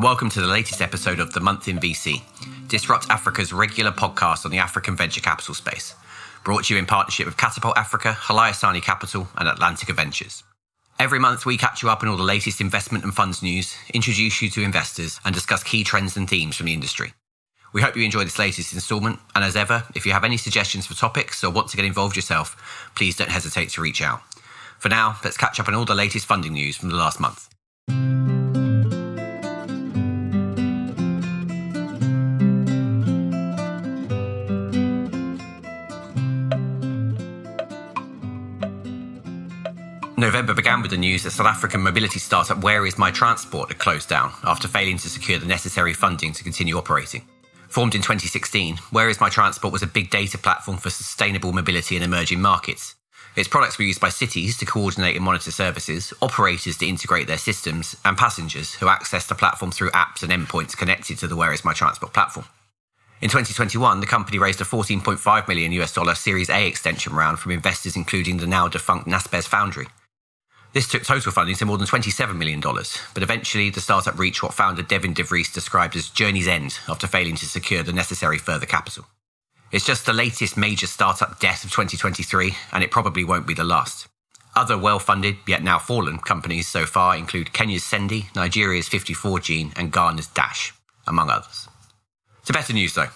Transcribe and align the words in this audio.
and 0.00 0.04
welcome 0.06 0.30
to 0.30 0.40
the 0.40 0.46
latest 0.46 0.80
episode 0.80 1.20
of 1.20 1.34
The 1.34 1.40
Month 1.40 1.68
in 1.68 1.78
VC, 1.78 2.22
Disrupt 2.68 3.10
Africa's 3.10 3.52
regular 3.52 3.90
podcast 3.90 4.46
on 4.46 4.50
the 4.50 4.56
African 4.56 4.96
venture 4.96 5.20
capital 5.20 5.52
space. 5.52 5.94
Brought 6.42 6.64
to 6.64 6.74
you 6.74 6.80
in 6.80 6.86
partnership 6.86 7.26
with 7.26 7.36
Katapult 7.36 7.76
Africa, 7.76 8.16
Hlayisani 8.18 8.82
Capital, 8.82 9.28
and 9.36 9.46
Atlantica 9.46 9.94
Ventures. 9.94 10.42
Every 10.98 11.18
month, 11.18 11.44
we 11.44 11.58
catch 11.58 11.82
you 11.82 11.90
up 11.90 12.02
on 12.02 12.08
all 12.08 12.16
the 12.16 12.22
latest 12.22 12.62
investment 12.62 13.04
and 13.04 13.12
funds 13.12 13.42
news, 13.42 13.76
introduce 13.92 14.40
you 14.40 14.48
to 14.48 14.62
investors, 14.62 15.20
and 15.22 15.34
discuss 15.34 15.62
key 15.62 15.84
trends 15.84 16.16
and 16.16 16.26
themes 16.26 16.56
from 16.56 16.64
the 16.64 16.72
industry. 16.72 17.12
We 17.74 17.82
hope 17.82 17.94
you 17.94 18.02
enjoy 18.02 18.24
this 18.24 18.38
latest 18.38 18.72
instalment, 18.72 19.18
and 19.34 19.44
as 19.44 19.54
ever, 19.54 19.84
if 19.94 20.06
you 20.06 20.12
have 20.12 20.24
any 20.24 20.38
suggestions 20.38 20.86
for 20.86 20.94
topics 20.94 21.44
or 21.44 21.50
want 21.50 21.68
to 21.68 21.76
get 21.76 21.84
involved 21.84 22.16
yourself, 22.16 22.90
please 22.96 23.18
don't 23.18 23.28
hesitate 23.28 23.68
to 23.70 23.82
reach 23.82 24.00
out. 24.00 24.22
For 24.78 24.88
now, 24.88 25.18
let's 25.24 25.36
catch 25.36 25.60
up 25.60 25.68
on 25.68 25.74
all 25.74 25.84
the 25.84 25.94
latest 25.94 26.24
funding 26.24 26.54
news 26.54 26.78
from 26.78 26.88
the 26.88 26.96
last 26.96 27.20
month. 27.20 27.50
November 40.30 40.54
began 40.54 40.80
with 40.80 40.92
the 40.92 40.96
news 40.96 41.24
that 41.24 41.32
South 41.32 41.48
African 41.48 41.80
mobility 41.80 42.20
startup 42.20 42.62
Where 42.62 42.86
Is 42.86 42.96
My 42.96 43.10
Transport 43.10 43.68
had 43.68 43.80
closed 43.80 44.08
down 44.08 44.30
after 44.44 44.68
failing 44.68 44.96
to 44.98 45.08
secure 45.08 45.40
the 45.40 45.46
necessary 45.46 45.92
funding 45.92 46.32
to 46.34 46.44
continue 46.44 46.78
operating. 46.78 47.22
Formed 47.68 47.96
in 47.96 48.00
2016, 48.00 48.76
Where 48.92 49.08
Is 49.08 49.20
My 49.20 49.28
Transport 49.28 49.72
was 49.72 49.82
a 49.82 49.88
big 49.88 50.08
data 50.08 50.38
platform 50.38 50.78
for 50.78 50.88
sustainable 50.88 51.52
mobility 51.52 51.96
in 51.96 52.04
emerging 52.04 52.40
markets. 52.40 52.94
Its 53.34 53.48
products 53.48 53.76
were 53.76 53.84
used 53.84 54.00
by 54.00 54.08
cities 54.08 54.56
to 54.58 54.64
coordinate 54.64 55.16
and 55.16 55.24
monitor 55.24 55.50
services, 55.50 56.14
operators 56.22 56.76
to 56.76 56.86
integrate 56.86 57.26
their 57.26 57.36
systems, 57.36 57.96
and 58.04 58.16
passengers 58.16 58.74
who 58.74 58.88
access 58.88 59.26
the 59.26 59.34
platform 59.34 59.72
through 59.72 59.90
apps 59.90 60.22
and 60.22 60.30
endpoints 60.30 60.76
connected 60.76 61.18
to 61.18 61.26
the 61.26 61.34
Where 61.34 61.52
Is 61.52 61.64
My 61.64 61.72
Transport 61.72 62.12
platform. 62.12 62.46
In 63.20 63.30
2021, 63.30 63.98
the 63.98 64.06
company 64.06 64.38
raised 64.38 64.60
a 64.60 64.64
14.5 64.64 65.48
million 65.48 65.72
US 65.72 65.92
dollar 65.92 66.14
Series 66.14 66.50
A 66.50 66.68
extension 66.68 67.14
round 67.14 67.40
from 67.40 67.50
investors 67.50 67.96
including 67.96 68.36
the 68.36 68.46
now 68.46 68.68
defunct 68.68 69.08
Naspers 69.08 69.48
Foundry. 69.48 69.88
This 70.72 70.88
took 70.88 71.02
total 71.02 71.32
funding 71.32 71.56
to 71.56 71.66
more 71.66 71.78
than 71.78 71.88
$27 71.88 72.36
million, 72.36 72.60
but 72.60 73.22
eventually 73.22 73.70
the 73.70 73.80
startup 73.80 74.18
reached 74.18 74.42
what 74.42 74.54
founder 74.54 74.82
Devin 74.82 75.14
DeVries 75.14 75.52
described 75.52 75.96
as 75.96 76.08
journey's 76.08 76.46
end 76.46 76.78
after 76.88 77.08
failing 77.08 77.34
to 77.36 77.46
secure 77.46 77.82
the 77.82 77.92
necessary 77.92 78.38
further 78.38 78.66
capital. 78.66 79.04
It's 79.72 79.84
just 79.84 80.06
the 80.06 80.12
latest 80.12 80.56
major 80.56 80.86
startup 80.86 81.40
death 81.40 81.64
of 81.64 81.70
2023, 81.70 82.54
and 82.72 82.84
it 82.84 82.90
probably 82.92 83.24
won't 83.24 83.48
be 83.48 83.54
the 83.54 83.64
last. 83.64 84.06
Other 84.54 84.78
well 84.78 84.98
funded, 84.98 85.36
yet 85.46 85.62
now 85.62 85.78
fallen 85.78 86.18
companies 86.18 86.68
so 86.68 86.86
far 86.86 87.16
include 87.16 87.52
Kenya's 87.52 87.82
Sendy, 87.82 88.34
Nigeria's 88.34 88.88
54Gene, 88.88 89.72
and 89.76 89.92
Ghana's 89.92 90.26
Dash, 90.28 90.72
among 91.06 91.30
others. 91.30 91.68
To 92.46 92.52
better 92.52 92.72
news 92.72 92.94
though. 92.94 93.10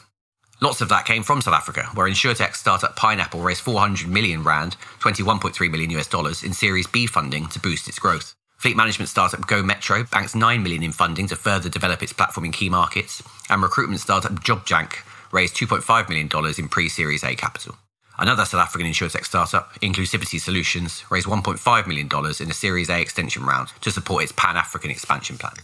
Lots 0.65 0.81
of 0.81 0.89
that 0.89 1.05
came 1.05 1.23
from 1.23 1.43
South 1.43 1.53
Africa, 1.53 1.91
where 1.93 2.09
insurtech 2.09 2.57
startup 2.57 2.97
Pineapple 2.97 3.43
raised 3.43 3.61
400 3.61 4.09
million 4.09 4.43
rand, 4.43 4.79
21.3 5.01 5.71
million 5.71 5.91
US 5.91 6.07
dollars, 6.07 6.43
in 6.43 6.55
Series 6.55 6.87
B 6.87 7.07
funding 7.07 7.49
to 7.49 7.61
boost 7.61 7.87
its 7.87 7.99
growth. 7.99 8.35
Fleet 8.57 8.75
management 8.75 9.11
startup 9.11 9.47
Go 9.47 9.63
Metro 9.63 10.05
banks 10.05 10.35
9 10.35 10.63
million 10.63 10.83
in 10.83 10.93
funding 10.93 11.27
to 11.27 11.37
further 11.37 11.69
develop 11.69 12.03
its 12.03 12.15
platform 12.15 12.47
in 12.47 12.53
key 12.53 12.71
markets, 12.71 13.23
and 13.51 13.63
recruitment 13.63 14.01
startup 14.01 14.33
JobJack 14.43 15.05
raised 15.33 15.55
2.5 15.55 16.09
million 16.09 16.29
dollars 16.29 16.59
in 16.59 16.71
pre-Series 16.71 17.25
A 17.25 17.35
capital. 17.35 17.77
Another 18.17 18.47
South 18.47 18.63
African 18.63 18.91
insurtech 18.91 19.27
startup, 19.27 19.75
Inclusivity 19.81 20.41
Solutions, 20.41 21.05
raised 21.11 21.27
$1.5 21.27 21.87
million 21.87 22.09
in 22.41 22.51
a 22.51 22.55
Series 22.55 22.89
A 22.89 23.03
extension 23.03 23.45
round 23.45 23.69
to 23.83 23.91
support 23.91 24.23
its 24.23 24.33
Pan 24.33 24.57
African 24.57 24.91
expansion 24.91 25.37
plan 25.37 25.57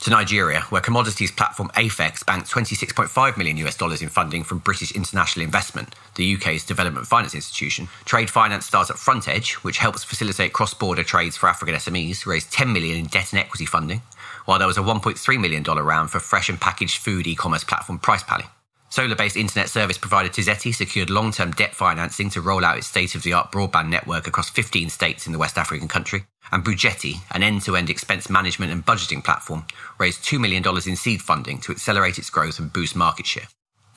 to 0.00 0.10
Nigeria, 0.10 0.60
where 0.70 0.80
commodities 0.80 1.30
platform 1.32 1.70
Afex 1.74 2.24
banked 2.24 2.50
26.5 2.50 3.36
million 3.36 3.56
US 3.58 3.76
dollars 3.76 4.00
in 4.02 4.08
funding 4.08 4.44
from 4.44 4.58
British 4.58 4.92
International 4.92 5.44
Investment, 5.44 5.94
the 6.14 6.34
UK's 6.34 6.64
development 6.64 7.06
finance 7.06 7.34
institution. 7.34 7.88
Trade 8.04 8.30
finance 8.30 8.66
startup 8.66 8.96
FrontEdge, 8.96 9.54
which 9.64 9.78
helps 9.78 10.04
facilitate 10.04 10.52
cross-border 10.52 11.02
trades 11.02 11.36
for 11.36 11.48
African 11.48 11.74
SMEs, 11.74 12.26
raised 12.26 12.52
10 12.52 12.72
million 12.72 12.96
in 12.96 13.06
debt 13.06 13.32
and 13.32 13.40
equity 13.40 13.66
funding, 13.66 14.02
while 14.44 14.58
there 14.58 14.68
was 14.68 14.78
a 14.78 14.82
1.3 14.82 15.40
million 15.40 15.62
dollar 15.62 15.82
round 15.82 16.10
for 16.10 16.20
fresh 16.20 16.48
and 16.48 16.60
packaged 16.60 16.98
food 16.98 17.26
e-commerce 17.26 17.64
platform 17.64 17.98
PricePally. 17.98 18.46
Solar-based 18.90 19.36
internet 19.36 19.68
service 19.68 19.98
provider 19.98 20.30
Tizeti 20.30 20.74
secured 20.74 21.10
long-term 21.10 21.52
debt 21.52 21.74
financing 21.74 22.30
to 22.30 22.40
roll 22.40 22.64
out 22.64 22.78
its 22.78 22.86
state-of-the-art 22.86 23.52
broadband 23.52 23.88
network 23.88 24.26
across 24.26 24.48
15 24.48 24.88
states 24.88 25.26
in 25.26 25.32
the 25.32 25.38
West 25.38 25.58
African 25.58 25.88
country. 25.88 26.24
And 26.50 26.64
Bujeti, 26.64 27.20
an 27.30 27.42
end-to-end 27.42 27.90
expense 27.90 28.30
management 28.30 28.72
and 28.72 28.84
budgeting 28.84 29.22
platform, 29.22 29.66
raised 29.98 30.24
$2 30.24 30.40
million 30.40 30.64
in 30.86 30.96
seed 30.96 31.20
funding 31.20 31.58
to 31.58 31.72
accelerate 31.72 32.18
its 32.18 32.30
growth 32.30 32.58
and 32.58 32.72
boost 32.72 32.96
market 32.96 33.26
share. 33.26 33.48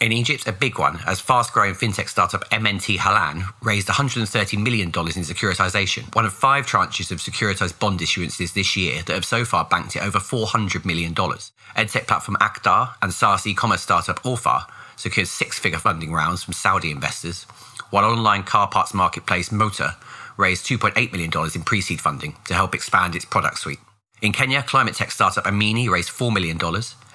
In 0.02 0.12
Egypt, 0.12 0.48
a 0.48 0.52
big 0.52 0.80
one, 0.80 1.00
as 1.06 1.20
fast-growing 1.22 1.76
fintech 1.76 2.10
startup 2.10 2.50
MNT 2.50 2.98
Halan 2.98 3.44
raised 3.62 3.88
$130 3.88 4.58
million 4.58 4.88
in 4.88 4.92
securitization, 4.92 6.16
one 6.16 6.26
of 6.26 6.34
five 6.34 6.66
tranches 6.66 7.12
of 7.12 7.20
securitized 7.20 7.78
bond 7.78 8.00
issuances 8.00 8.54
this 8.54 8.76
year 8.76 9.04
that 9.04 9.14
have 9.14 9.24
so 9.24 9.46
far 9.46 9.64
banked 9.64 9.96
it 9.96 10.02
over 10.02 10.18
$400 10.18 10.86
million. 10.86 11.14
EdTech 11.14 12.08
platform 12.08 12.36
Akdar 12.42 12.96
and 13.04 13.14
SaaS 13.14 13.46
e-commerce 13.46 13.84
startup 13.84 14.24
Orfar 14.24 14.66
secured 14.96 15.28
six-figure 15.28 15.78
funding 15.78 16.12
rounds 16.12 16.42
from 16.42 16.56
Saudi 16.56 16.90
investors, 16.90 17.44
while 17.92 18.04
online 18.04 18.42
car 18.42 18.68
parts 18.68 18.96
marketplace 18.96 19.52
Motor 19.52 19.92
raised 20.36 20.66
$2.8 20.66 21.12
million 21.12 21.32
in 21.54 21.62
pre-seed 21.62 22.02
funding 22.02 22.36
to 22.46 22.56
help 22.56 22.74
expand 22.74 23.16
its 23.16 23.26
product 23.26 23.60
suite. 23.60 23.80
In 24.24 24.34
Kenya, 24.34 24.64
climate 24.64 24.96
tech 24.96 25.12
startup 25.12 25.44
Amini 25.46 25.88
raised 25.88 26.10
$4 26.10 26.34
million. 26.34 26.58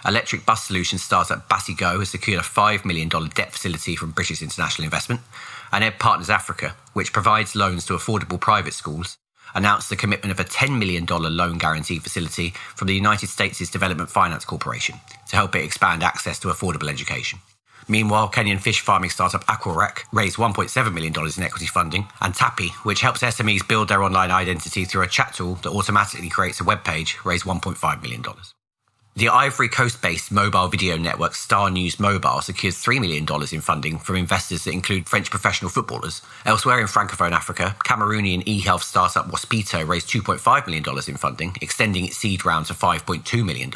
Electric 0.05 0.45
bus 0.45 0.65
solution 0.65 0.99
startup 0.99 1.49
Basigo 1.49 1.99
has 1.99 2.11
secured 2.11 2.41
a 2.41 2.45
$5 2.45 2.85
million 2.85 3.09
debt 3.09 3.53
facility 3.53 3.97
from 3.97 4.11
British 4.11 4.43
International 4.43 4.85
Investment. 4.85 5.21
And 5.73 5.83
Ed 5.83 5.99
Partners 5.99 6.31
Africa, 6.31 6.77
which 6.93 7.13
provides 7.13 7.57
loans 7.57 7.87
to 7.87 7.95
affordable 7.95 8.41
private 8.41 8.75
schools, 8.75 9.19
announced 9.55 9.89
the 9.89 9.97
commitment 9.97 10.31
of 10.31 10.39
a 10.39 10.49
$10 10.49 10.79
million 10.79 11.07
loan 11.07 11.59
guarantee 11.59 11.99
facility 11.99 12.51
from 12.75 12.89
the 12.89 12.95
United 12.95 13.29
States' 13.29 13.71
Development 13.71 14.09
Finance 14.09 14.45
Corporation 14.45 14.97
to 15.29 15.37
help 15.37 15.57
it 15.57 15.65
expand 15.65 16.03
access 16.03 16.39
to 16.41 16.49
affordable 16.49 16.91
education. 16.91 17.39
Meanwhile, 17.89 18.31
Kenyan 18.31 18.61
fish 18.61 18.81
farming 18.81 19.11
startup 19.11 19.45
Aquarech 19.47 20.01
raised 20.13 20.37
$1.7 20.37 20.93
million 20.93 21.15
in 21.15 21.43
equity 21.43 21.67
funding, 21.67 22.09
and 22.21 22.35
Tapi, 22.35 22.69
which 22.83 23.01
helps 23.01 23.23
SMEs 23.23 23.67
build 23.67 23.89
their 23.89 24.03
online 24.03 24.33
identity 24.33 24.85
through 24.85 25.03
a 25.03 25.09
chat 25.09 25.35
tool 25.35 25.55
that 25.57 25.71
automatically 25.71 26.29
creates 26.29 26.61
a 26.61 26.65
web 26.65 26.83
page, 26.83 27.17
raised 27.25 27.45
$1.5 27.45 28.03
million. 28.03 28.25
The 29.17 29.31
Ivory 29.31 29.71
Coast 29.71 30.03
based 30.03 30.31
mobile 30.31 30.69
video 30.69 30.99
network 30.99 31.35
Star 31.35 31.71
News 31.71 31.99
Mobile 31.99 32.43
secured 32.43 32.75
$3 32.75 33.01
million 33.01 33.27
in 33.51 33.63
funding 33.63 33.99
from 33.99 34.17
investors 34.17 34.65
that 34.65 34.75
include 34.75 35.09
French 35.09 35.31
professional 35.31 35.71
footballers. 35.71 36.21
Elsewhere 36.45 36.81
in 36.81 36.87
Francophone 36.87 37.33
Africa, 37.33 37.75
Cameroonian 37.83 38.43
e 38.45 38.61
health 38.61 38.83
startup 38.83 39.31
Waspito 39.31 39.89
raised 39.89 40.11
$2.5 40.11 40.67
million 40.67 40.85
in 41.09 41.17
funding, 41.17 41.57
extending 41.63 42.05
its 42.05 42.19
seed 42.19 42.45
round 42.45 42.67
to 42.67 42.75
$5.2 42.75 43.43
million 43.43 43.73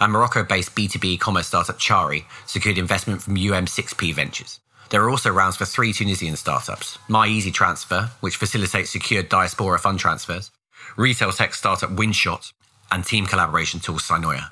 and 0.00 0.12
Morocco 0.12 0.44
based 0.44 0.76
B2B 0.76 1.18
commerce 1.18 1.48
startup 1.48 1.80
Chari 1.80 2.24
secured 2.46 2.78
investment 2.78 3.20
from 3.20 3.34
UM6P 3.34 4.14
Ventures. 4.14 4.60
There 4.90 5.02
are 5.02 5.10
also 5.10 5.30
rounds 5.32 5.56
for 5.56 5.64
three 5.64 5.92
Tunisian 5.92 6.36
startups 6.36 7.00
My 7.08 7.26
Easy 7.26 7.50
Transfer, 7.50 8.10
which 8.20 8.36
facilitates 8.36 8.90
secured 8.90 9.28
diaspora 9.28 9.80
fund 9.80 9.98
transfers, 9.98 10.52
retail 10.96 11.32
tech 11.32 11.52
startup 11.54 11.90
Windshot, 11.90 12.52
and 12.92 13.04
team 13.04 13.26
collaboration 13.26 13.80
tool 13.80 13.96
Sinoia. 13.96 14.50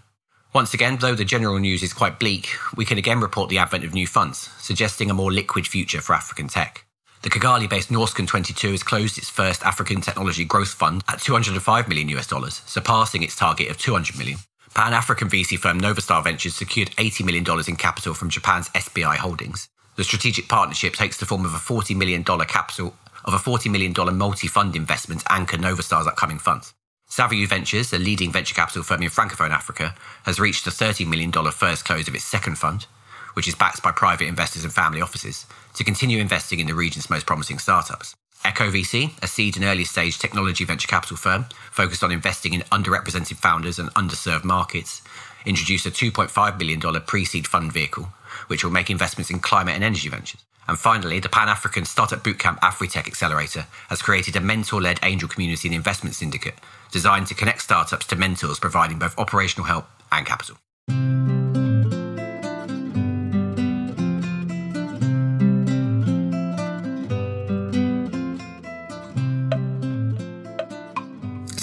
Once 0.52 0.74
again, 0.74 0.96
though 1.00 1.14
the 1.14 1.24
general 1.24 1.60
news 1.60 1.82
is 1.82 1.92
quite 1.92 2.18
bleak, 2.18 2.48
we 2.74 2.84
can 2.84 2.98
again 2.98 3.20
report 3.20 3.48
the 3.50 3.58
advent 3.58 3.84
of 3.84 3.94
new 3.94 4.06
funds, 4.06 4.50
suggesting 4.58 5.08
a 5.08 5.14
more 5.14 5.30
liquid 5.30 5.66
future 5.66 6.00
for 6.00 6.14
African 6.14 6.48
tech. 6.48 6.84
The 7.22 7.30
Kigali 7.30 7.68
based 7.68 7.90
Norrsken22 7.90 8.70
has 8.72 8.82
closed 8.82 9.18
its 9.18 9.28
first 9.28 9.62
African 9.62 10.00
technology 10.00 10.44
growth 10.44 10.70
fund 10.70 11.04
at 11.06 11.20
205 11.20 11.86
million 11.86 12.08
US 12.08 12.26
dollars, 12.26 12.62
surpassing 12.66 13.22
its 13.22 13.36
target 13.36 13.70
of 13.70 13.78
200 13.78 14.18
million. 14.18 14.38
Pan 14.74 14.94
African 14.94 15.28
VC 15.28 15.58
firm 15.58 15.80
Novastar 15.80 16.24
Ventures 16.24 16.54
secured 16.54 16.90
$80 16.92 17.24
million 17.24 17.44
in 17.68 17.76
capital 17.76 18.14
from 18.14 18.30
Japan's 18.30 18.68
SBI 18.70 19.16
Holdings. 19.16 19.68
The 19.96 20.04
strategic 20.04 20.48
partnership 20.48 20.94
takes 20.94 21.18
the 21.18 21.26
form 21.26 21.44
of 21.44 21.54
a 21.54 21.58
$40 21.58 21.94
million 21.96 22.24
capital 22.24 22.96
of 23.24 23.34
a 23.34 23.38
$40 23.38 23.70
million 23.70 23.92
multi-fund 24.16 24.74
investment 24.74 25.20
to 25.20 25.32
anchor 25.32 25.58
Novastar's 25.58 26.06
upcoming 26.06 26.38
funds. 26.38 26.72
Saviu 27.10 27.48
Ventures, 27.48 27.92
a 27.92 27.98
leading 27.98 28.30
venture 28.30 28.54
capital 28.54 28.84
firm 28.84 29.02
in 29.02 29.10
Francophone 29.10 29.50
Africa, 29.50 29.96
has 30.22 30.38
reached 30.38 30.64
the 30.64 30.70
$30 30.70 31.08
million 31.08 31.32
first 31.50 31.84
close 31.84 32.06
of 32.06 32.14
its 32.14 32.22
second 32.22 32.56
fund, 32.56 32.86
which 33.34 33.48
is 33.48 33.56
backed 33.56 33.82
by 33.82 33.90
private 33.90 34.28
investors 34.28 34.62
and 34.62 34.72
family 34.72 35.00
offices, 35.00 35.44
to 35.74 35.82
continue 35.82 36.20
investing 36.20 36.60
in 36.60 36.68
the 36.68 36.74
region's 36.74 37.10
most 37.10 37.26
promising 37.26 37.58
startups. 37.58 38.14
Echo 38.44 38.70
VC, 38.70 39.12
a 39.22 39.26
seed 39.26 39.56
and 39.56 39.64
early 39.64 39.84
stage 39.84 40.18
technology 40.20 40.64
venture 40.64 40.86
capital 40.86 41.16
firm 41.16 41.46
focused 41.72 42.04
on 42.04 42.12
investing 42.12 42.54
in 42.54 42.60
underrepresented 42.72 43.36
founders 43.36 43.80
and 43.80 43.92
underserved 43.94 44.44
markets, 44.44 45.02
introduced 45.46 45.86
a 45.86 45.90
$2.5 45.90 46.58
billion 46.58 46.80
pre 47.02 47.24
seed 47.24 47.46
fund 47.46 47.72
vehicle, 47.72 48.08
which 48.46 48.64
will 48.64 48.70
make 48.70 48.90
investments 48.90 49.30
in 49.30 49.40
climate 49.40 49.74
and 49.74 49.84
energy 49.84 50.08
ventures. 50.08 50.44
And 50.68 50.78
finally, 50.78 51.18
the 51.18 51.28
Pan 51.28 51.48
African 51.48 51.84
Startup 51.84 52.22
Bootcamp 52.22 52.60
AfriTech 52.60 53.06
Accelerator 53.06 53.66
has 53.88 54.02
created 54.02 54.36
a 54.36 54.40
mentor 54.40 54.80
led 54.80 55.00
angel 55.02 55.28
community 55.28 55.68
and 55.68 55.74
investment 55.74 56.14
syndicate 56.14 56.54
designed 56.92 57.26
to 57.26 57.34
connect 57.34 57.62
startups 57.62 58.06
to 58.06 58.16
mentors 58.16 58.60
providing 58.60 58.98
both 58.98 59.18
operational 59.18 59.66
help 59.66 59.86
and 60.12 60.26
capital. 60.26 60.58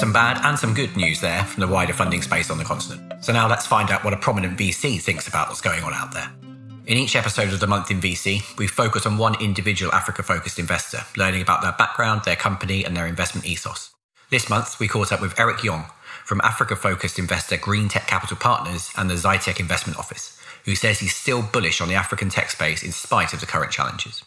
Some 0.08 0.14
bad 0.14 0.40
and 0.46 0.58
some 0.58 0.74
good 0.74 0.96
news 0.96 1.20
there 1.20 1.44
from 1.44 1.60
the 1.60 1.68
wider 1.68 1.92
funding 1.92 2.22
space 2.22 2.50
on 2.50 2.58
the 2.58 2.64
continent. 2.64 3.22
So 3.22 3.34
now 3.34 3.46
let's 3.50 3.68
find 3.68 3.92
out 3.92 4.06
what 4.06 4.14
a 4.14 4.18
prominent 4.18 4.58
VC 4.58 5.02
thinks 5.02 5.28
about 5.28 5.50
what's 5.50 5.60
going 5.60 5.84
on 5.84 5.94
out 5.94 6.14
there. 6.14 6.32
In 6.86 6.98
each 6.98 7.18
episode 7.18 7.52
of 7.52 7.60
The 7.60 7.68
Month 7.68 7.92
in 7.92 8.00
VC, 8.00 8.58
we 8.58 8.68
focus 8.68 9.06
on 9.06 9.18
one 9.18 9.36
individual 9.42 9.92
Africa 9.92 10.24
focused 10.24 10.60
investor, 10.60 11.02
learning 11.18 11.42
about 11.42 11.62
their 11.62 11.74
background, 11.74 12.22
their 12.24 12.38
company, 12.38 12.86
and 12.86 12.96
their 12.96 13.06
investment 13.06 13.46
ethos. 13.46 13.94
This 14.30 14.50
month, 14.50 14.80
we 14.80 14.88
caught 14.88 15.12
up 15.12 15.20
with 15.20 15.38
Erick 15.38 15.62
Yong 15.66 15.88
from 16.24 16.40
Africa 16.40 16.78
focused 16.78 17.20
investor 17.20 17.58
GreenTec 17.58 18.08
Capital 18.08 18.38
Partners 18.38 18.94
and 18.96 19.10
the 19.10 19.16
Zytec 19.16 19.60
Investment 19.60 20.00
Office, 20.00 20.40
who 20.64 20.76
says 20.76 21.02
he's 21.02 21.18
still 21.18 21.42
bullish 21.42 21.82
on 21.82 21.90
the 21.90 21.96
African 21.96 22.30
tech 22.30 22.50
space 22.50 22.82
in 22.82 22.94
spite 22.94 23.34
of 23.34 23.42
the 23.42 23.46
current 23.46 23.74
challenges. 23.74 24.24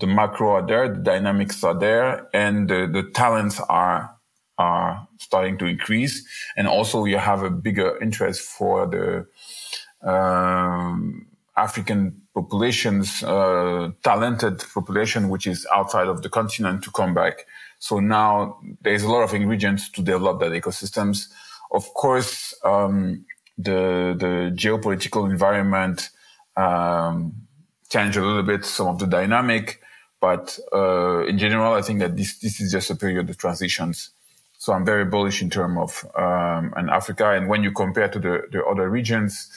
The 0.00 0.08
macro 0.08 0.54
are 0.54 0.66
there, 0.66 0.88
the 0.88 1.02
dynamics 1.02 1.62
are 1.62 1.78
there, 1.78 2.28
and 2.34 2.68
the, 2.68 2.90
the 2.92 3.04
talents 3.14 3.60
are 3.68 4.10
are 4.58 5.08
starting 5.18 5.58
to 5.58 5.66
increase. 5.66 6.26
And 6.56 6.66
also, 6.66 7.04
you 7.04 7.18
have 7.18 7.42
a 7.42 7.50
bigger 7.50 8.00
interest 8.02 8.42
for 8.42 8.86
the 8.86 9.26
um, 10.08 11.26
African 11.56 12.22
populations, 12.34 13.22
uh, 13.22 13.90
talented 14.02 14.64
population, 14.74 15.28
which 15.28 15.46
is 15.46 15.66
outside 15.72 16.08
of 16.08 16.22
the 16.22 16.28
continent, 16.28 16.82
to 16.84 16.90
come 16.90 17.14
back. 17.14 17.46
So 17.78 18.00
now 18.00 18.58
there's 18.82 19.02
a 19.02 19.10
lot 19.10 19.22
of 19.22 19.34
ingredients 19.34 19.90
to 19.90 20.02
develop 20.02 20.40
that 20.40 20.52
ecosystems. 20.52 21.28
Of 21.70 21.92
course, 21.94 22.54
um, 22.64 23.24
the 23.56 24.16
the 24.18 24.52
geopolitical 24.54 25.30
environment 25.30 26.10
um, 26.56 27.34
changed 27.88 28.16
a 28.16 28.24
little 28.24 28.42
bit 28.42 28.64
some 28.64 28.88
of 28.88 28.98
the 28.98 29.06
dynamic, 29.06 29.80
but 30.20 30.58
uh, 30.72 31.24
in 31.26 31.38
general, 31.38 31.74
I 31.74 31.82
think 31.82 32.00
that 32.00 32.16
this 32.16 32.38
this 32.38 32.60
is 32.60 32.72
just 32.72 32.90
a 32.90 32.96
period 32.96 33.30
of 33.30 33.36
transitions. 33.36 34.10
So 34.64 34.72
I'm 34.72 34.86
very 34.86 35.04
bullish 35.04 35.42
in 35.42 35.50
terms 35.50 35.76
of 35.78 36.10
um, 36.16 36.72
and 36.74 36.88
Africa. 36.88 37.32
And 37.32 37.50
when 37.50 37.62
you 37.62 37.70
compare 37.70 38.08
to 38.08 38.18
the, 38.18 38.44
the 38.50 38.64
other 38.64 38.88
regions, 38.88 39.50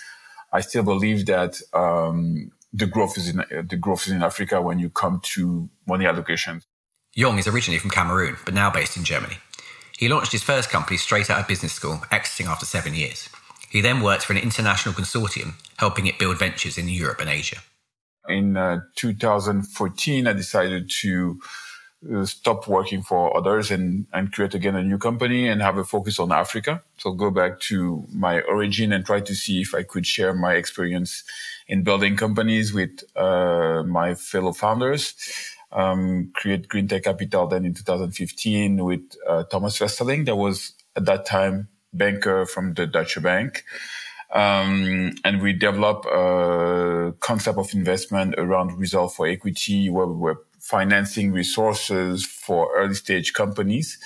I 0.51 0.59
still 0.59 0.83
believe 0.83 1.27
that 1.27 1.61
um, 1.73 2.51
the 2.73 2.87
growth 2.87 3.17
is 3.17 3.29
in 3.29 3.37
the 3.69 3.77
growth 3.77 4.05
is 4.07 4.11
in 4.11 4.21
Africa 4.21 4.61
when 4.61 4.79
you 4.79 4.89
come 4.89 5.21
to 5.35 5.69
money 5.87 6.03
allocations. 6.03 6.63
Yong 7.15 7.37
is 7.37 7.47
originally 7.47 7.79
from 7.79 7.89
Cameroon, 7.89 8.35
but 8.43 8.53
now 8.53 8.69
based 8.69 8.97
in 8.97 9.05
Germany. 9.05 9.37
He 9.97 10.09
launched 10.09 10.33
his 10.33 10.43
first 10.43 10.69
company 10.69 10.97
straight 10.97 11.29
out 11.29 11.39
of 11.39 11.47
business 11.47 11.71
school, 11.71 12.01
exiting 12.11 12.47
after 12.47 12.65
seven 12.65 12.93
years. 12.93 13.29
He 13.69 13.79
then 13.79 14.01
worked 14.01 14.25
for 14.25 14.33
an 14.33 14.39
international 14.39 14.93
consortium, 14.93 15.53
helping 15.77 16.07
it 16.07 16.19
build 16.19 16.37
ventures 16.37 16.77
in 16.77 16.89
Europe 16.89 17.21
and 17.21 17.29
Asia. 17.29 17.59
In 18.27 18.57
uh, 18.57 18.81
2014, 18.97 20.27
I 20.27 20.33
decided 20.33 20.89
to 21.01 21.39
stop 22.25 22.67
working 22.67 23.01
for 23.01 23.35
others 23.35 23.71
and, 23.71 24.05
and 24.13 24.31
create 24.31 24.53
again 24.53 24.75
a 24.75 24.83
new 24.83 24.97
company 24.97 25.47
and 25.47 25.61
have 25.61 25.77
a 25.77 25.83
focus 25.83 26.19
on 26.19 26.31
Africa. 26.31 26.83
So 26.97 27.11
go 27.11 27.31
back 27.31 27.59
to 27.61 28.05
my 28.13 28.41
origin 28.41 28.93
and 28.93 29.05
try 29.05 29.19
to 29.21 29.35
see 29.35 29.61
if 29.61 29.73
I 29.73 29.83
could 29.83 30.05
share 30.05 30.33
my 30.33 30.53
experience 30.53 31.23
in 31.67 31.83
building 31.83 32.15
companies 32.15 32.73
with 32.73 33.03
uh, 33.15 33.83
my 33.85 34.15
fellow 34.15 34.53
founders 34.53 35.15
um, 35.71 36.31
create 36.33 36.67
GreenTec 36.67 37.03
Capital 37.03 37.47
then 37.47 37.65
in 37.65 37.73
2015 37.73 38.83
with 38.83 39.01
uh, 39.27 39.43
Thomas 39.43 39.77
Festerling. 39.77 40.25
That 40.25 40.35
was 40.35 40.73
at 40.95 41.05
that 41.05 41.25
time 41.25 41.67
banker 41.93 42.45
from 42.45 42.73
the 42.73 42.87
Deutsche 42.87 43.21
Bank. 43.21 43.63
Um, 44.33 45.15
and 45.23 45.41
we 45.41 45.53
developed 45.53 46.05
a 46.05 47.13
concept 47.21 47.57
of 47.57 47.73
investment 47.73 48.35
around 48.37 48.77
result 48.77 49.13
for 49.15 49.25
equity 49.25 49.89
where 49.89 50.05
we 50.05 50.15
were 50.15 50.43
financing 50.67 51.31
resources 51.31 52.25
for 52.25 52.69
early 52.75 52.93
stage 52.93 53.33
companies 53.33 53.97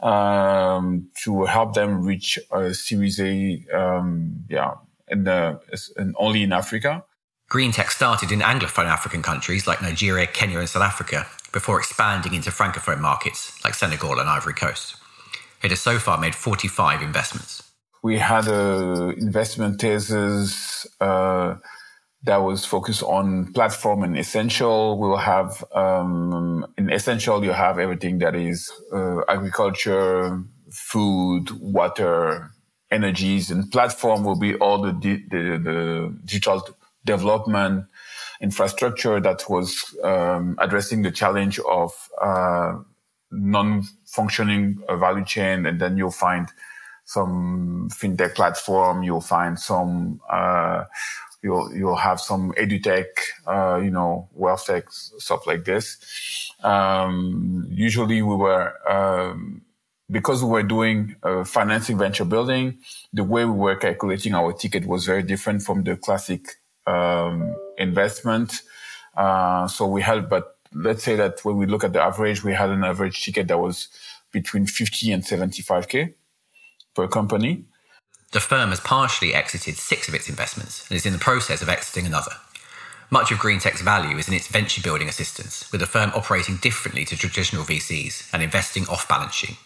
um, 0.00 1.08
to 1.22 1.44
help 1.44 1.74
them 1.74 2.02
reach 2.02 2.36
a 2.50 2.74
Series 2.74 3.20
A, 3.20 3.64
um, 3.72 4.44
yeah, 4.48 4.74
and, 5.08 5.28
uh, 5.28 5.58
and 5.96 6.16
only 6.18 6.42
in 6.42 6.52
Africa. 6.52 7.04
GreenTec 7.48 7.90
started 7.90 8.32
in 8.32 8.40
Anglophone 8.40 8.86
African 8.86 9.22
countries 9.22 9.68
like 9.68 9.80
Nigeria, 9.82 10.26
Kenya, 10.26 10.58
and 10.58 10.68
South 10.68 10.82
Africa 10.82 11.26
before 11.52 11.78
expanding 11.78 12.34
into 12.34 12.50
Francophone 12.50 13.00
markets 13.00 13.62
like 13.62 13.74
Senegal 13.74 14.18
and 14.18 14.28
Ivory 14.28 14.54
Coast. 14.54 14.96
It 15.62 15.70
has 15.70 15.80
so 15.80 16.00
far 16.00 16.18
made 16.18 16.34
45 16.34 17.02
investments. 17.02 17.62
We 18.02 18.18
had 18.18 18.48
an 18.48 19.12
investment 19.12 19.80
thesis 19.80 20.86
uh, 21.00 21.54
that 22.24 22.38
was 22.38 22.64
focused 22.64 23.02
on 23.02 23.52
platform 23.52 24.02
and 24.02 24.18
essential. 24.18 24.98
We'll 24.98 25.16
have, 25.16 25.62
um, 25.74 26.66
in 26.78 26.90
essential, 26.90 27.44
you 27.44 27.52
have 27.52 27.78
everything 27.78 28.18
that 28.18 28.34
is 28.34 28.72
uh, 28.92 29.20
agriculture, 29.28 30.42
food, 30.70 31.50
water, 31.60 32.50
energies, 32.90 33.50
and 33.50 33.70
platform 33.70 34.24
will 34.24 34.38
be 34.38 34.54
all 34.56 34.80
the, 34.80 34.92
di- 34.92 35.24
the, 35.28 35.58
the 35.62 36.16
digital 36.24 36.66
development 37.04 37.86
infrastructure 38.40 39.20
that 39.20 39.44
was 39.48 39.94
um, 40.02 40.56
addressing 40.58 41.02
the 41.02 41.10
challenge 41.10 41.58
of 41.60 41.92
uh, 42.20 42.74
non-functioning 43.30 44.82
value 44.98 45.24
chain, 45.24 45.66
and 45.66 45.80
then 45.80 45.96
you'll 45.96 46.10
find 46.10 46.48
some 47.04 47.88
fintech 47.92 48.34
platform, 48.34 49.02
you'll 49.02 49.20
find 49.20 49.58
some, 49.58 50.20
uh, 50.30 50.84
you'll 51.44 51.72
you'll 51.76 51.94
have 52.08 52.20
some 52.20 52.52
edutech, 52.52 53.04
uh, 53.46 53.76
you 53.76 53.90
know, 53.90 54.28
wealth 54.32 54.66
tech 54.66 54.90
stuff 54.90 55.46
like 55.46 55.64
this. 55.64 55.98
Um, 56.62 57.66
usually, 57.70 58.22
we 58.22 58.34
were 58.34 58.72
um, 58.90 59.62
because 60.10 60.42
we 60.42 60.50
were 60.50 60.62
doing 60.62 61.16
uh, 61.22 61.44
financing 61.44 61.98
venture 61.98 62.24
building. 62.24 62.78
The 63.12 63.24
way 63.24 63.44
we 63.44 63.52
were 63.52 63.76
calculating 63.76 64.34
our 64.34 64.54
ticket 64.54 64.86
was 64.86 65.04
very 65.04 65.22
different 65.22 65.62
from 65.62 65.84
the 65.84 65.96
classic 65.96 66.56
um, 66.86 67.54
investment. 67.76 68.62
Uh, 69.14 69.68
so 69.68 69.86
we 69.86 70.00
had, 70.00 70.28
but 70.28 70.56
let's 70.72 71.04
say 71.04 71.14
that 71.16 71.44
when 71.44 71.56
we 71.56 71.66
look 71.66 71.84
at 71.84 71.92
the 71.92 72.02
average, 72.02 72.42
we 72.42 72.52
had 72.52 72.70
an 72.70 72.84
average 72.84 73.22
ticket 73.22 73.48
that 73.48 73.58
was 73.58 73.88
between 74.32 74.66
50 74.66 75.12
and 75.12 75.22
75k 75.22 76.14
per 76.94 77.06
company. 77.06 77.64
The 78.34 78.40
firm 78.40 78.70
has 78.70 78.80
partially 78.80 79.32
exited 79.32 79.76
six 79.76 80.08
of 80.08 80.14
its 80.14 80.28
investments 80.28 80.84
and 80.88 80.96
is 80.96 81.06
in 81.06 81.12
the 81.12 81.20
process 81.20 81.62
of 81.62 81.68
exiting 81.68 82.04
another. 82.04 82.32
Much 83.08 83.30
of 83.30 83.38
GreenTec's 83.38 83.80
value 83.80 84.16
is 84.18 84.26
in 84.26 84.34
its 84.34 84.48
venture 84.48 84.82
building 84.82 85.08
assistance, 85.08 85.70
with 85.70 85.80
the 85.80 85.86
firm 85.86 86.10
operating 86.16 86.56
differently 86.56 87.04
to 87.04 87.16
traditional 87.16 87.62
VCs 87.62 88.28
and 88.32 88.42
investing 88.42 88.88
off 88.88 89.08
balance 89.08 89.34
sheet. 89.34 89.56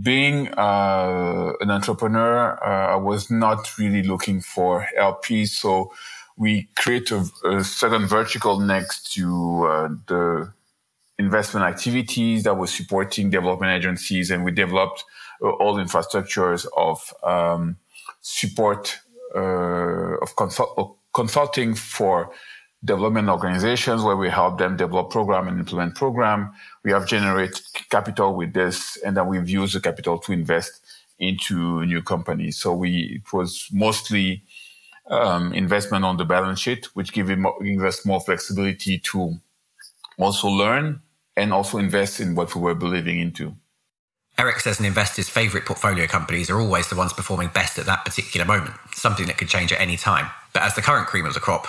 Being 0.00 0.48
uh, 0.56 1.52
an 1.60 1.70
entrepreneur, 1.70 2.58
uh, 2.64 2.94
I 2.94 2.96
was 2.96 3.30
not 3.30 3.76
really 3.78 4.02
looking 4.02 4.40
for 4.40 4.88
LPs, 4.98 5.48
so 5.48 5.92
we 6.38 6.70
create 6.76 7.10
a, 7.10 7.28
a 7.44 7.62
certain 7.62 8.06
vertical 8.06 8.58
next 8.58 9.12
to 9.16 9.66
uh, 9.66 9.88
the 10.06 10.52
investment 11.18 11.66
activities 11.66 12.44
that 12.44 12.56
was 12.56 12.72
supporting 12.72 13.28
development 13.28 13.72
agencies, 13.72 14.30
and 14.30 14.46
we 14.46 14.50
developed 14.50 15.04
uh, 15.42 15.50
all 15.50 15.74
infrastructures 15.74 16.66
of 16.74 17.12
um, 17.22 17.76
support 18.20 18.98
uh, 19.34 20.18
of, 20.22 20.34
consult- 20.36 20.98
consulting 21.12 21.74
for 21.74 22.30
development 22.84 23.28
organizations 23.28 24.02
where 24.02 24.16
we 24.16 24.28
help 24.28 24.58
them 24.58 24.76
develop 24.76 25.10
program 25.10 25.48
and 25.48 25.58
implement 25.58 25.94
program. 25.94 26.52
We 26.84 26.92
have 26.92 27.06
generated 27.06 27.60
capital 27.90 28.34
with 28.34 28.52
this, 28.52 28.96
and 29.04 29.16
then 29.16 29.26
we've 29.26 29.48
used 29.48 29.74
the 29.74 29.80
capital 29.80 30.18
to 30.20 30.32
invest 30.32 30.80
into 31.18 31.84
new 31.84 32.02
companies. 32.02 32.58
So 32.58 32.72
we 32.72 33.20
it 33.24 33.32
was 33.32 33.68
mostly 33.72 34.44
um, 35.10 35.52
investment 35.52 36.04
on 36.04 36.16
the 36.16 36.24
balance 36.24 36.60
sheet, 36.60 36.86
which 36.94 37.12
give 37.12 37.30
us 37.30 38.06
more 38.06 38.20
flexibility 38.20 38.98
to 38.98 39.34
also 40.18 40.48
learn 40.48 41.00
and 41.36 41.52
also 41.52 41.78
invest 41.78 42.20
in 42.20 42.34
what 42.34 42.54
we 42.54 42.60
were 42.60 42.74
believing 42.74 43.20
into. 43.20 43.54
Erick 44.38 44.60
says 44.60 44.78
an 44.78 44.86
investor's 44.86 45.28
favorite 45.28 45.66
portfolio 45.66 46.06
companies 46.06 46.48
are 46.48 46.60
always 46.60 46.86
the 46.88 46.94
ones 46.94 47.12
performing 47.12 47.48
best 47.48 47.76
at 47.76 47.86
that 47.86 48.04
particular 48.04 48.46
moment, 48.46 48.72
something 48.94 49.26
that 49.26 49.36
could 49.36 49.48
change 49.48 49.72
at 49.72 49.80
any 49.80 49.96
time. 49.96 50.30
But 50.52 50.62
as 50.62 50.76
the 50.76 50.80
current 50.80 51.08
cream 51.08 51.26
of 51.26 51.34
the 51.34 51.40
crop, 51.40 51.66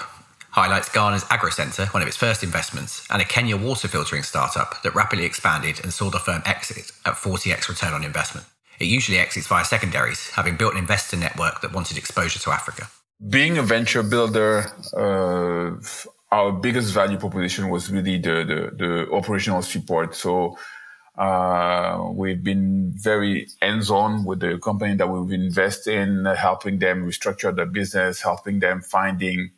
highlights 0.51 0.87
Ghana's 0.89 1.23
AgroCenta, 1.25 1.91
one 1.95 2.03
of 2.03 2.07
its 2.07 2.15
first 2.15 2.43
investments, 2.43 3.07
and 3.09 3.23
a 3.23 3.25
Kenya 3.25 3.57
water 3.57 3.87
filtering 3.87 4.21
startup 4.21 4.83
that 4.83 4.93
rapidly 4.93 5.25
expanded 5.25 5.79
and 5.83 5.91
saw 5.91 6.11
the 6.11 6.19
firm 6.19 6.43
exit 6.45 6.91
at 7.07 7.15
40x 7.15 7.69
return 7.69 7.93
on 7.93 8.03
investment. 8.03 8.45
It 8.79 8.85
usually 8.85 9.17
exits 9.17 9.47
via 9.47 9.65
secondaries, 9.65 10.29
having 10.29 10.55
built 10.55 10.73
an 10.73 10.79
investor 10.79 11.17
network 11.17 11.61
that 11.61 11.73
wanted 11.73 11.97
exposure 11.97 12.39
to 12.39 12.51
Africa. 12.51 12.87
Being 13.29 13.57
a 13.57 13.63
venture 13.63 14.03
builder, 14.03 14.71
uh, 14.95 15.75
our 16.31 16.51
biggest 16.51 16.93
value 16.93 17.17
proposition 17.17 17.69
was 17.69 17.91
really 17.91 18.19
the, 18.19 18.45
the, 18.45 18.75
the 18.77 19.11
operational 19.11 19.63
support. 19.63 20.15
So 20.15 20.55
uh, 21.19 22.09
we've 22.13 22.43
been 22.43 22.93
very 22.95 23.47
hands-on 23.61 24.23
with 24.23 24.39
the 24.39 24.57
company 24.57 24.95
that 24.95 25.07
we've 25.07 25.33
invested 25.33 25.93
in, 25.93 26.25
helping 26.25 26.79
them 26.79 27.05
restructure 27.05 27.53
their 27.53 27.65
business, 27.65 28.21
helping 28.21 28.59
them 28.59 28.81
finding 28.81 29.51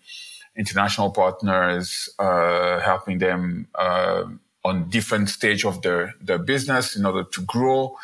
international 0.57 1.11
partners, 1.11 2.09
uh, 2.17 2.79
helping 2.79 3.19
them 3.19 3.67
uh, 3.75 4.23
on 4.65 4.89
different 4.89 5.29
stage 5.29 5.63
of 5.63 5.83
their, 5.83 6.15
their 6.19 6.39
business 6.39 6.95
in 6.95 7.05
order 7.05 7.23
to 7.23 7.41
grow. 7.43 7.95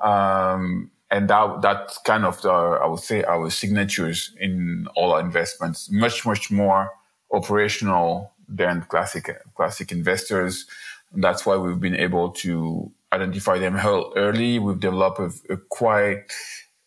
Um, 0.00 0.92
and 1.10 1.28
that, 1.28 1.62
that's 1.62 1.98
kind 1.98 2.24
of 2.24 2.40
the, 2.42 2.50
I 2.50 2.86
would 2.86 3.00
say 3.00 3.24
our 3.24 3.50
signatures 3.50 4.32
in 4.38 4.86
all 4.94 5.12
our 5.12 5.20
investments, 5.20 5.90
much, 5.90 6.24
much 6.24 6.52
more 6.52 6.90
operational 7.32 8.30
than 8.48 8.82
classic, 8.82 9.36
classic 9.56 9.90
investors. 9.90 10.66
That's 11.12 11.44
why 11.44 11.56
we've 11.56 11.80
been 11.80 11.96
able 11.96 12.30
to 12.30 12.92
identify 13.12 13.58
them 13.58 13.76
early. 13.76 14.58
We've 14.58 14.80
developed 14.80 15.18
a, 15.18 15.54
a 15.54 15.56
quite 15.56 16.24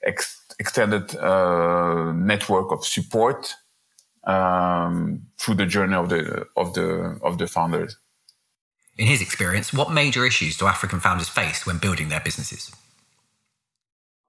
ex- 0.04 0.46
extended 0.60 1.16
uh, 1.16 2.12
network 2.14 2.72
of 2.72 2.86
support 2.86 3.54
um, 4.26 5.24
through 5.38 5.56
the 5.56 5.66
journey 5.66 5.96
of 5.96 6.10
the 6.10 6.46
of 6.56 6.74
the 6.74 7.20
of 7.22 7.38
the 7.38 7.48
founders. 7.48 7.98
In 8.98 9.08
his 9.08 9.22
experience, 9.22 9.74
what 9.74 9.92
major 9.92 10.26
issues 10.26 10.56
do 10.58 10.68
African 10.68 11.00
founders 11.00 11.28
face 11.28 11.66
when 11.66 11.78
building 11.80 12.10
their 12.10 12.22
businesses? 12.22 12.72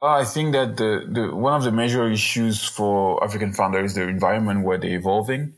I 0.00 0.24
think 0.24 0.52
that 0.52 0.76
the, 0.76 1.06
the 1.10 1.34
one 1.34 1.54
of 1.54 1.64
the 1.64 1.72
major 1.72 2.10
issues 2.10 2.64
for 2.64 3.22
African 3.22 3.52
founders 3.52 3.92
is 3.92 3.94
the 3.94 4.08
environment 4.08 4.64
where 4.64 4.78
they're 4.78 4.98
evolving. 4.98 5.54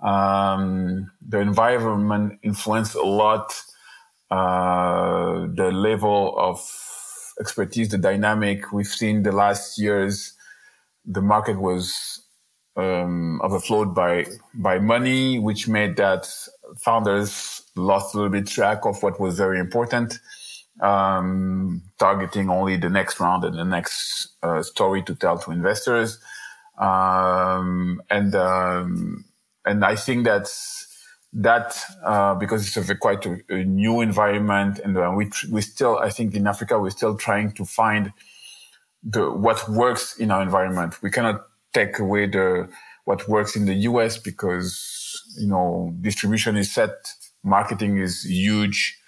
Um, 0.00 1.10
the 1.26 1.40
environment 1.40 2.38
influences 2.42 2.94
a 2.94 3.02
lot 3.02 3.54
uh, 4.30 5.46
the 5.54 5.70
level 5.72 6.34
of 6.38 6.60
expertise, 7.40 7.88
the 7.90 7.98
dynamic 7.98 8.72
we've 8.72 8.86
seen 8.86 9.22
the 9.22 9.32
last 9.32 9.78
years. 9.78 10.34
The 11.04 11.22
market 11.22 11.60
was 11.60 12.22
um, 12.76 13.40
overflowed 13.42 13.94
by 13.94 14.26
by 14.54 14.78
money, 14.78 15.38
which 15.38 15.68
made 15.68 15.96
that 15.96 16.28
founders 16.78 17.62
lost 17.76 18.14
a 18.14 18.18
little 18.18 18.30
bit 18.32 18.46
track 18.46 18.84
of 18.84 19.02
what 19.02 19.20
was 19.20 19.36
very 19.36 19.58
important, 19.60 20.18
um, 20.80 21.82
targeting 21.98 22.50
only 22.50 22.76
the 22.76 22.90
next 22.90 23.20
round 23.20 23.44
and 23.44 23.56
the 23.56 23.64
next 23.64 24.28
uh, 24.42 24.62
story 24.62 25.02
to 25.02 25.14
tell 25.14 25.38
to 25.38 25.52
investors, 25.52 26.18
um, 26.78 28.02
and 28.10 28.34
um, 28.34 29.24
and 29.64 29.84
I 29.84 29.96
think 29.96 30.24
that's 30.24 30.86
that 31.32 31.78
uh, 32.04 32.34
because 32.34 32.66
it's 32.66 32.88
a 32.90 32.94
quite 32.94 33.26
a, 33.26 33.38
a 33.50 33.64
new 33.64 34.00
environment, 34.00 34.78
and 34.78 34.96
uh, 34.96 35.12
we 35.14 35.30
we 35.50 35.60
still 35.60 35.98
I 35.98 36.10
think 36.10 36.34
in 36.34 36.46
Africa 36.46 36.78
we're 36.78 36.90
still 36.90 37.16
trying 37.16 37.52
to 37.52 37.64
find 37.64 38.12
the 39.02 39.30
what 39.30 39.68
works 39.68 40.16
in 40.18 40.30
our 40.30 40.42
environment. 40.42 41.02
We 41.02 41.10
cannot 41.10 41.46
take 41.72 41.98
away 41.98 42.26
the 42.26 42.68
what 43.04 43.28
works 43.28 43.54
in 43.54 43.66
the 43.66 43.74
US 43.74 44.18
because 44.18 45.22
you 45.38 45.46
know 45.46 45.94
distribution 46.00 46.56
is 46.56 46.72
set, 46.72 46.90
marketing 47.42 47.98
is 47.98 48.24
huge, 48.24 48.98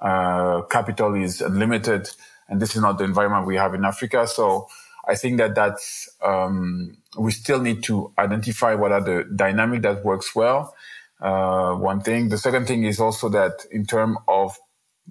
uh, 0.00 0.62
capital 0.70 1.14
is 1.14 1.40
unlimited, 1.40 2.08
and 2.48 2.60
this 2.60 2.76
is 2.76 2.82
not 2.82 2.98
the 2.98 3.04
environment 3.04 3.46
we 3.46 3.56
have 3.56 3.74
in 3.74 3.84
Africa. 3.84 4.26
So 4.26 4.68
I 5.06 5.14
think 5.14 5.38
that 5.38 5.54
that's 5.54 6.08
um, 6.22 6.98
we 7.18 7.32
still 7.32 7.60
need 7.60 7.82
to 7.84 8.12
identify 8.18 8.74
what 8.74 8.92
are 8.92 9.00
the 9.00 9.24
dynamic 9.34 9.82
that 9.82 10.04
works 10.04 10.34
well 10.34 10.74
uh, 11.20 11.74
one 11.74 12.00
thing. 12.00 12.28
The 12.28 12.38
second 12.38 12.66
thing 12.66 12.84
is 12.84 13.00
also 13.00 13.28
that 13.30 13.66
in 13.70 13.86
terms 13.86 14.16
of 14.26 14.56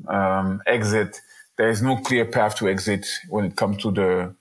um, 0.07 0.61
exit, 0.65 1.19
there 1.57 1.69
is 1.69 1.81
no 1.81 1.97
clear 1.97 2.25
path 2.25 2.55
to 2.57 2.69
exit 2.69 3.05
when 3.29 3.45
it 3.45 3.55
comes 3.55 3.81
to 3.81 3.91
the, 3.91 4.35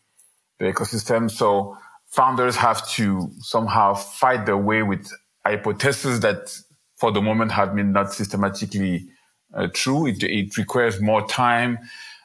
the 0.58 0.66
ecosystem. 0.66 1.30
So 1.30 1.76
founders 2.06 2.56
have 2.56 2.88
to 2.90 3.30
somehow 3.40 3.94
fight 3.94 4.46
their 4.46 4.56
way 4.56 4.82
with 4.82 5.11
hypotheses 5.44 6.20
that 6.20 6.56
for 6.96 7.12
the 7.12 7.20
moment 7.20 7.52
have 7.52 7.75
been 7.75 7.92
not 7.92 8.12
systematically 8.12 9.08
uh, 9.54 9.68
true. 9.73 10.06
It, 10.06 10.23
it, 10.23 10.56
requires 10.56 11.00
more 11.00 11.26
time. 11.26 11.78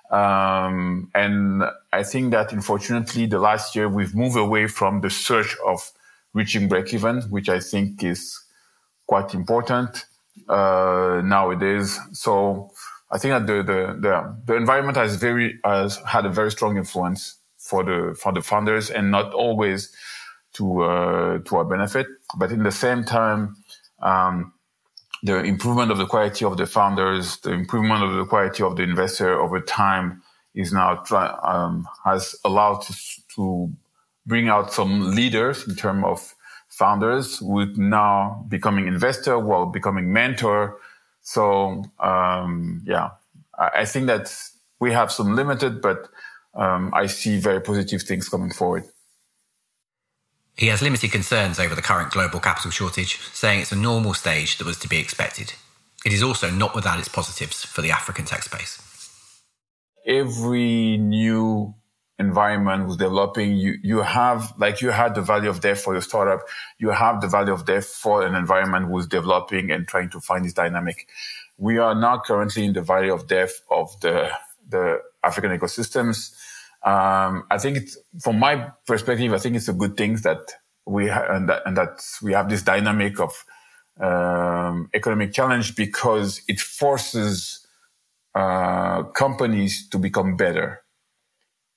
Um, 0.09 1.09
and 1.15 1.63
I 1.93 2.03
think 2.03 2.31
that 2.31 2.51
unfortunately 2.51 3.27
the 3.27 3.39
last 3.39 3.75
year 3.75 3.87
we've 3.87 4.13
moved 4.13 4.37
away 4.37 4.67
from 4.67 5.01
the 5.01 5.09
search 5.09 5.55
of 5.65 5.91
reaching 6.33 6.67
break 6.67 6.93
even, 6.93 7.21
which 7.23 7.47
I 7.47 7.59
think 7.59 8.03
is 8.03 8.37
quite 9.07 9.33
important 9.33 10.05
uh, 10.47 11.21
nowadays. 11.23 11.99
So 12.13 12.71
I 13.11 13.17
think 13.17 13.31
that 13.33 13.47
the, 13.47 13.63
the, 13.63 13.97
the, 13.99 14.37
the 14.45 14.55
environment 14.55 14.97
has 14.97 15.15
very, 15.15 15.59
has 15.63 15.97
had 16.07 16.25
a 16.25 16.29
very 16.29 16.51
strong 16.51 16.77
influence 16.77 17.35
for 17.57 17.83
the, 17.83 18.15
for 18.19 18.31
the 18.31 18.41
founders 18.41 18.89
and 18.89 19.11
not 19.11 19.33
always 19.33 19.93
to, 20.53 20.81
uh, 20.81 21.37
to 21.39 21.55
our 21.57 21.65
benefit. 21.65 22.07
But 22.37 22.51
in 22.51 22.63
the 22.63 22.71
same 22.71 23.03
time, 23.03 23.57
um, 24.01 24.53
the 25.23 25.43
improvement 25.43 25.91
of 25.91 25.97
the 25.97 26.07
quality 26.07 26.45
of 26.45 26.57
the 26.57 26.65
founders, 26.65 27.37
the 27.37 27.51
improvement 27.51 28.03
of 28.03 28.15
the 28.15 28.25
quality 28.25 28.63
of 28.63 28.75
the 28.75 28.83
investor 28.83 29.39
over 29.39 29.59
time 29.61 30.23
is 30.55 30.73
now 30.73 30.95
try, 30.95 31.27
um, 31.43 31.87
has 32.03 32.35
allowed 32.43 32.81
to, 32.81 32.95
to 33.35 33.71
bring 34.25 34.49
out 34.49 34.73
some 34.73 35.15
leaders 35.15 35.67
in 35.67 35.75
terms 35.75 36.03
of 36.05 36.35
founders 36.81 37.39
with 37.43 37.77
now 37.77 38.43
becoming 38.49 38.87
investor 38.87 39.37
while 39.37 39.67
becoming 39.67 40.11
mentor. 40.11 40.79
So 41.21 41.83
um, 41.99 42.81
yeah, 42.85 43.11
I, 43.57 43.81
I, 43.81 43.85
think 43.85 44.07
that 44.07 44.25
we 44.79 44.91
have 44.91 45.11
some 45.11 45.35
limited, 45.35 45.79
but 45.79 46.09
um, 46.55 46.91
I 47.01 47.05
see 47.05 47.39
very 47.39 47.61
positive 47.61 48.01
things 48.01 48.27
coming 48.27 48.51
forward. 48.51 48.85
He 50.57 50.67
has 50.67 50.81
limited 50.81 51.11
concerns 51.11 51.59
over 51.59 51.75
the 51.75 51.83
current 51.83 52.11
global 52.11 52.39
capital 52.39 52.71
shortage, 52.71 53.19
saying 53.31 53.61
it's 53.61 53.71
a 53.71 53.75
normal 53.89 54.15
stage 54.15 54.57
that 54.57 54.65
was 54.65 54.79
to 54.79 54.89
be 54.89 54.97
expected. 54.97 55.53
It 56.03 56.13
is 56.13 56.23
also 56.23 56.49
not 56.49 56.73
without 56.73 56.97
its 56.97 57.07
positives 57.07 57.63
for 57.63 57.83
the 57.83 57.91
African 57.91 58.25
tech 58.25 58.41
space. 58.41 58.73
Every 60.07 60.97
new 60.97 61.75
environment 62.21 62.87
was 62.87 62.97
developing, 62.97 63.57
you, 63.57 63.73
you 63.83 64.01
have, 64.01 64.53
like 64.57 64.81
you 64.81 64.89
had 64.91 65.15
the 65.15 65.21
value 65.21 65.49
of 65.49 65.59
death 65.59 65.81
for 65.81 65.93
your 65.93 66.01
startup, 66.01 66.41
you 66.79 66.89
have 66.89 67.19
the 67.19 67.27
value 67.27 67.53
of 67.53 67.65
death 67.65 67.87
for 68.03 68.25
an 68.25 68.35
environment 68.35 68.87
who's 68.87 69.07
developing 69.07 69.71
and 69.71 69.87
trying 69.87 70.09
to 70.11 70.19
find 70.21 70.45
this 70.45 70.53
dynamic. 70.53 71.07
We 71.57 71.77
are 71.77 71.95
now 71.95 72.21
currently 72.25 72.63
in 72.65 72.73
the 72.73 72.81
valley 72.81 73.09
of 73.09 73.27
death 73.27 73.61
of 73.69 73.99
the, 74.01 74.29
the 74.69 75.01
African 75.23 75.51
ecosystems. 75.57 76.33
Um, 76.83 77.43
I 77.51 77.57
think 77.57 77.77
it's, 77.77 77.97
from 78.23 78.39
my 78.39 78.71
perspective, 78.87 79.33
I 79.33 79.37
think 79.37 79.55
it's 79.55 79.67
a 79.69 79.73
good 79.73 79.97
thing 79.97 80.15
that 80.27 80.53
we 80.85 81.09
ha- 81.09 81.27
and, 81.29 81.49
that, 81.49 81.61
and 81.65 81.77
that 81.77 81.99
we 82.23 82.33
have 82.33 82.49
this 82.49 82.63
dynamic 82.63 83.19
of 83.19 83.45
um, 83.99 84.89
economic 84.93 85.33
challenge 85.33 85.75
because 85.75 86.41
it 86.47 86.59
forces 86.59 87.67
uh, 88.33 89.03
companies 89.03 89.87
to 89.89 89.97
become 89.97 90.37
better 90.37 90.80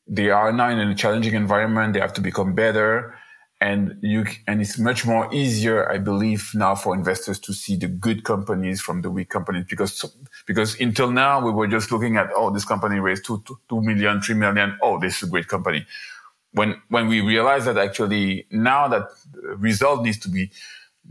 they 0.06 0.30
are 0.30 0.52
now 0.52 0.68
in 0.68 0.78
a 0.78 0.94
challenging 0.94 1.34
environment. 1.34 1.94
They 1.94 2.00
have 2.00 2.12
to 2.14 2.20
become 2.20 2.54
better. 2.54 3.16
And 3.60 3.96
you, 4.02 4.26
and 4.46 4.60
it's 4.60 4.78
much 4.78 5.06
more 5.06 5.32
easier, 5.32 5.90
I 5.90 5.96
believe, 5.96 6.50
now 6.54 6.74
for 6.74 6.94
investors 6.94 7.38
to 7.40 7.54
see 7.54 7.76
the 7.76 7.88
good 7.88 8.24
companies 8.24 8.80
from 8.80 9.00
the 9.00 9.10
weak 9.10 9.30
companies 9.30 9.64
because, 9.68 10.04
because 10.46 10.78
until 10.80 11.10
now 11.10 11.42
we 11.42 11.50
were 11.50 11.66
just 11.66 11.90
looking 11.90 12.18
at, 12.18 12.28
oh, 12.34 12.50
this 12.50 12.64
company 12.64 13.00
raised 13.00 13.24
two, 13.24 13.42
two, 13.46 13.58
two 13.68 13.80
million, 13.80 14.20
three 14.20 14.34
million. 14.34 14.76
Oh, 14.82 14.98
this 15.00 15.22
is 15.22 15.28
a 15.28 15.30
great 15.30 15.48
company. 15.48 15.86
When, 16.52 16.80
when 16.88 17.08
we 17.08 17.20
realize 17.20 17.64
that 17.64 17.78
actually 17.78 18.46
now 18.50 18.86
that 18.88 19.08
result 19.56 20.02
needs 20.02 20.18
to 20.18 20.28
be, 20.28 20.50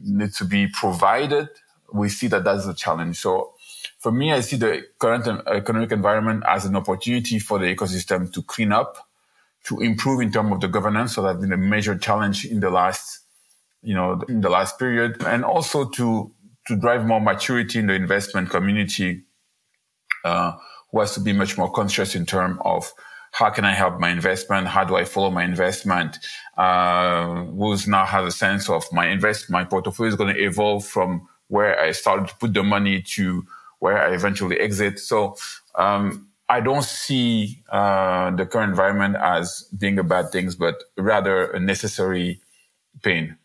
needs 0.03 0.37
to 0.37 0.45
be 0.45 0.67
provided, 0.67 1.49
we 1.91 2.09
see 2.09 2.27
that 2.27 2.43
that's 2.43 2.67
a 2.67 2.73
challenge. 2.73 3.17
So 3.17 3.52
for 4.03 4.11
me, 4.11 4.33
I 4.33 4.41
see 4.41 4.57
the 4.57 4.85
current 4.99 5.25
economic 5.47 5.93
environment 5.93 6.43
as 6.45 6.65
an 6.65 6.75
opportunity 6.75 7.39
for 7.39 7.57
the 7.57 7.73
ecosystem 7.73 8.31
to 8.33 8.41
clean 8.41 8.73
up, 8.73 8.97
to 9.63 9.79
improve 9.79 10.19
in 10.19 10.29
terms 10.29 10.51
of 10.51 10.59
the 10.59 10.67
governance. 10.67 11.15
So 11.15 11.21
that's 11.21 11.39
been 11.39 11.53
a 11.53 11.57
major 11.57 11.97
challenge 11.97 12.43
in 12.43 12.59
the 12.59 12.69
last, 12.69 13.21
you 13.81 13.95
know, 13.95 14.21
in 14.27 14.41
the 14.41 14.49
last 14.49 14.77
period, 14.77 15.23
and 15.23 15.45
also 15.45 15.89
to 15.91 16.29
to 16.67 16.75
drive 16.75 17.05
more 17.05 17.21
maturity 17.21 17.79
in 17.79 17.87
the 17.87 17.93
investment 17.93 18.49
community, 18.49 19.23
uh, 20.25 20.51
who 20.91 20.99
has 20.99 21.13
to 21.13 21.21
be 21.21 21.31
much 21.31 21.57
more 21.57 21.71
conscious 21.71 22.13
in 22.13 22.25
terms 22.25 22.57
of 22.65 22.91
how 23.31 23.49
can 23.51 23.63
I 23.63 23.73
help 23.73 24.01
my 24.01 24.09
investment? 24.09 24.67
How 24.67 24.83
do 24.83 24.97
I 24.97 25.05
follow 25.05 25.31
my 25.31 25.45
investment? 25.45 26.19
Uh, 26.57 27.45
who's 27.45 27.87
now 27.87 28.05
has 28.05 28.25
a 28.25 28.37
sense 28.37 28.69
of 28.69 28.83
my 28.91 29.07
invest, 29.07 29.49
my 29.49 29.63
portfolio 29.63 30.09
is 30.09 30.17
going 30.17 30.35
to 30.35 30.43
evolve 30.43 30.85
from 30.85 31.27
where 31.47 31.79
I 31.79 31.91
started 31.91 32.27
to 32.27 32.35
put 32.35 32.53
the 32.53 32.63
money 32.63 33.01
to 33.01 33.45
where 33.83 34.01
I 34.01 34.13
eventually 34.13 34.57
exit. 34.61 34.97
So 34.97 35.35
um, 35.75 36.29
I 36.47 36.61
don't 36.61 36.85
see 36.85 37.61
uh, 37.69 38.31
the 38.31 38.45
current 38.45 38.69
environment 38.69 39.17
as 39.19 39.67
being 39.77 39.99
a 39.99 40.03
bad 40.03 40.31
thing, 40.31 40.49
but 40.57 40.75
rather 40.97 41.51
a 41.51 41.59
necessary 41.59 42.39
pain. 43.01 43.35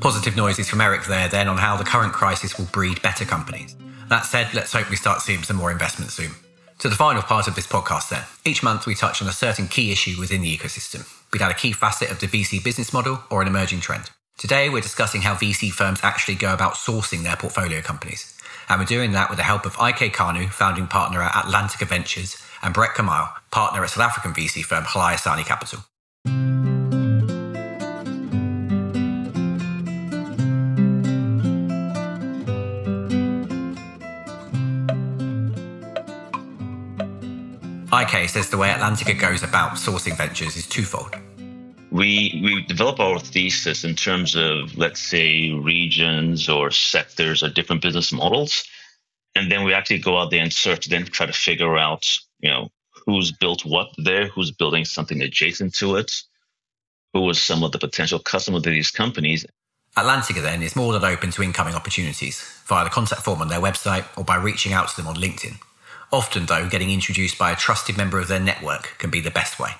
Positive 0.00 0.36
noises 0.36 0.68
from 0.68 0.80
Erick 0.80 1.06
there 1.06 1.26
then 1.26 1.48
on 1.48 1.56
how 1.56 1.76
the 1.76 1.82
current 1.82 2.12
crisis 2.12 2.56
will 2.56 2.66
breed 2.66 3.02
better 3.02 3.24
companies. 3.24 3.74
That 4.08 4.24
said, 4.24 4.54
let's 4.54 4.72
hope 4.72 4.88
we 4.88 4.94
start 4.94 5.20
seeing 5.20 5.42
some 5.42 5.56
more 5.56 5.72
investment 5.72 6.12
soon. 6.12 6.30
To 6.84 6.90
the 6.90 6.96
final 6.96 7.22
part 7.22 7.48
of 7.48 7.54
this 7.54 7.66
podcast, 7.66 8.10
then. 8.10 8.24
Each 8.44 8.62
month, 8.62 8.84
we 8.84 8.94
touch 8.94 9.22
on 9.22 9.28
a 9.28 9.32
certain 9.32 9.68
key 9.68 9.90
issue 9.90 10.20
within 10.20 10.42
the 10.42 10.54
ecosystem, 10.54 11.08
be 11.32 11.38
that 11.38 11.50
a 11.50 11.54
key 11.54 11.72
facet 11.72 12.10
of 12.10 12.20
the 12.20 12.26
VC 12.26 12.62
business 12.62 12.92
model 12.92 13.24
or 13.30 13.40
an 13.40 13.48
emerging 13.48 13.80
trend. 13.80 14.10
Today, 14.36 14.68
we're 14.68 14.82
discussing 14.82 15.22
how 15.22 15.32
VC 15.34 15.70
firms 15.70 16.00
actually 16.02 16.34
go 16.34 16.52
about 16.52 16.74
sourcing 16.74 17.22
their 17.22 17.36
portfolio 17.36 17.80
companies. 17.80 18.38
And 18.68 18.78
we're 18.78 18.84
doing 18.84 19.12
that 19.12 19.30
with 19.30 19.38
the 19.38 19.44
help 19.44 19.64
of 19.64 19.78
IK 19.80 20.12
Kanu, 20.12 20.50
founding 20.50 20.86
partner 20.86 21.22
at 21.22 21.32
Atlantica 21.32 21.88
Ventures, 21.88 22.36
and 22.62 22.74
Brett 22.74 22.90
Commaille, 22.90 23.32
partner 23.50 23.82
at 23.82 23.88
South 23.88 24.04
African 24.04 24.34
VC 24.34 24.62
firm 24.62 24.84
Hlayisani 24.84 25.46
Capital. 25.46 25.86
IK 38.04 38.28
says 38.28 38.50
the 38.50 38.58
way 38.58 38.68
Atlantica 38.68 39.18
goes 39.18 39.42
about 39.42 39.72
sourcing 39.72 40.16
ventures 40.16 40.56
is 40.56 40.66
twofold. 40.66 41.16
We, 41.90 42.40
we 42.42 42.64
develop 42.66 42.98
our 43.00 43.18
thesis 43.18 43.84
in 43.84 43.94
terms 43.94 44.34
of, 44.34 44.76
let's 44.76 45.00
say, 45.00 45.52
regions 45.52 46.48
or 46.48 46.70
sectors 46.70 47.42
or 47.42 47.48
different 47.50 47.82
business 47.82 48.12
models. 48.12 48.64
And 49.34 49.50
then 49.50 49.64
we 49.64 49.74
actually 49.74 50.00
go 50.00 50.18
out 50.18 50.30
there 50.30 50.42
and 50.42 50.52
search, 50.52 50.86
then 50.86 51.04
try 51.04 51.26
to 51.26 51.32
figure 51.32 51.76
out, 51.76 52.04
you 52.40 52.50
know, 52.50 52.68
who's 53.06 53.32
built 53.32 53.64
what 53.64 53.88
there, 53.98 54.26
who's 54.28 54.50
building 54.50 54.84
something 54.84 55.22
adjacent 55.22 55.74
to 55.76 55.96
it, 55.96 56.12
who 57.12 57.22
was 57.22 57.40
some 57.40 57.62
of 57.62 57.72
the 57.72 57.78
potential 57.78 58.18
customers 58.18 58.58
of 58.58 58.72
these 58.72 58.90
companies. 58.90 59.46
Atlantica 59.96 60.42
then 60.42 60.62
is 60.62 60.74
more 60.74 60.92
than 60.92 61.04
open 61.04 61.30
to 61.30 61.42
incoming 61.42 61.74
opportunities 61.74 62.42
via 62.66 62.84
the 62.84 62.90
contact 62.90 63.22
form 63.22 63.40
on 63.40 63.48
their 63.48 63.60
website 63.60 64.04
or 64.18 64.24
by 64.24 64.36
reaching 64.36 64.72
out 64.72 64.88
to 64.88 64.96
them 64.96 65.06
on 65.06 65.14
LinkedIn. 65.14 65.58
Often, 66.14 66.46
though, 66.46 66.68
getting 66.68 66.92
introduced 66.92 67.38
by 67.38 67.50
a 67.50 67.56
trusted 67.56 67.96
member 67.96 68.20
of 68.20 68.28
their 68.28 68.38
network 68.38 68.94
can 68.98 69.10
be 69.10 69.18
the 69.18 69.32
best 69.32 69.58
way. 69.58 69.70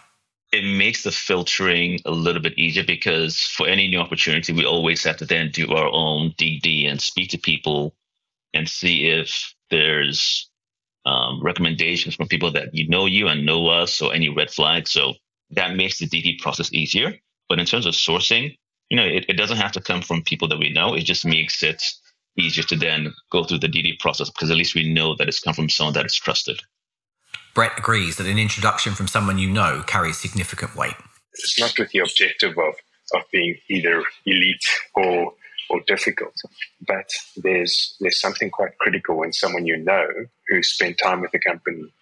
It 0.51 0.65
makes 0.65 1.05
the 1.05 1.13
filtering 1.13 2.01
a 2.05 2.11
little 2.11 2.43
bit 2.43 2.59
easier 2.59 2.83
because 2.83 3.39
for 3.39 3.69
any 3.69 3.87
new 3.87 4.01
opportunity, 4.01 4.53
we 4.53 4.67
always 4.67 5.05
have 5.05 5.17
to 5.19 5.27
then 5.27 5.53
do 5.53 5.73
our 5.73 5.89
own 5.93 6.33
DD 6.33 6.91
and 6.91 7.01
speak 7.01 7.31
to 7.31 7.39
people 7.39 7.95
and 8.53 8.69
see 8.69 9.07
if 9.07 9.55
there's 9.71 10.51
um, 11.07 11.41
recommendations 11.41 12.17
from 12.17 12.27
people 12.27 12.51
that 12.51 12.75
you 12.75 12.89
know 12.89 13.07
you 13.07 13.29
and 13.29 13.47
know 13.47 13.69
us 13.69 14.03
or 14.03 14.13
any 14.13 14.29
red 14.29 14.51
flags. 14.51 14.91
So 14.91 15.15
that 15.51 15.77
makes 15.77 16.01
the 16.01 16.09
DD 16.09 16.41
process 16.41 16.73
easier. 16.73 17.15
But 17.49 17.61
in 17.61 17.67
terms 17.67 17.87
of 17.87 17.95
sourcing, 17.95 18.59
you 18.91 18.97
know, 18.97 19.07
it, 19.07 19.25
it 19.29 19.37
doesn't 19.37 19.59
have 19.59 19.71
to 19.73 19.81
come 19.81 20.03
from 20.03 20.25
people 20.25 20.49
that 20.49 20.59
we 20.59 20.73
know. 20.73 20.95
It 20.95 21.05
just 21.05 21.25
makes 21.25 21.63
it 21.63 21.85
easier 22.39 22.65
to 22.65 22.77
then 22.77 23.13
go 23.31 23.45
through 23.45 23.59
the 23.59 23.69
DD 23.69 23.99
process 24.01 24.31
because 24.31 24.51
at 24.51 24.57
least 24.57 24.75
we 24.75 24.93
know 24.93 25.15
that 25.17 25.29
it's 25.29 25.41
come 25.41 25.55
from 25.55 25.69
someone 25.69 25.95
that 25.95 26.07
is 26.07 26.15
trusted. 26.15 26.61
Brett 27.55 27.79
agrees 27.79 28.17
that 28.17 28.27
an 28.27 28.39
introduction 28.39 28.95
from 28.95 29.07
someone 29.07 29.39
you 29.39 29.49
know 29.49 29.83
carries 29.87 30.19
significant 30.19 30.75
weight. 30.75 30.95
It's 31.35 31.59
not 31.59 31.79
with 31.79 31.91
the 31.91 32.01
objective 32.01 32.59
of, 32.59 32.75
of 33.15 33.23
being 33.33 33.57
either 33.69 34.03
elite 34.27 34.65
or 34.95 35.33
or 35.71 35.81
difficult, 35.87 36.35
but 36.87 37.09
there's 37.37 37.97
there's 38.01 38.21
something 38.21 38.51
quite 38.51 38.77
critical 38.79 39.17
when 39.17 39.33
someone 39.33 39.65
you 39.67 39.77
know 39.79 40.07
who 40.49 40.63
spent 40.63 40.99
time 40.99 41.21
with 41.21 41.31
the 41.31 41.39
company 41.39 41.93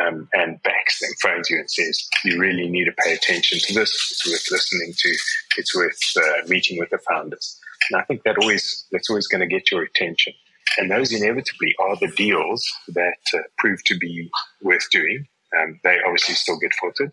um, 0.00 0.28
and 0.34 0.62
backs 0.62 1.00
them, 1.00 1.10
phones 1.22 1.50
you 1.50 1.58
and 1.58 1.70
says, 1.70 2.08
"You 2.24 2.38
really 2.38 2.68
need 2.68 2.84
to 2.84 2.92
pay 3.04 3.14
attention 3.14 3.58
to 3.60 3.74
this. 3.74 3.90
It's 4.10 4.26
worth 4.26 4.50
listening 4.50 4.94
to. 4.96 5.18
It's 5.56 5.74
worth 5.74 5.98
uh, 6.16 6.48
meeting 6.48 6.78
with 6.78 6.90
the 6.90 6.98
founders." 7.08 7.58
And 7.90 8.00
I 8.00 8.04
think 8.04 8.22
that 8.24 8.38
always 8.38 8.86
that's 8.92 9.10
always 9.10 9.26
going 9.26 9.40
to 9.40 9.46
get 9.46 9.70
your 9.70 9.82
attention. 9.82 10.32
And 10.78 10.90
those 10.90 11.12
inevitably 11.12 11.74
are 11.80 11.96
the 11.96 12.12
deals 12.16 12.64
that 12.88 13.18
uh, 13.34 13.38
prove 13.58 13.82
to 13.84 13.98
be 13.98 14.30
worth 14.62 14.88
doing. 14.90 15.26
Um, 15.58 15.80
they 15.82 15.98
obviously 16.06 16.34
still 16.34 16.58
get 16.60 16.72
footed. 16.74 17.10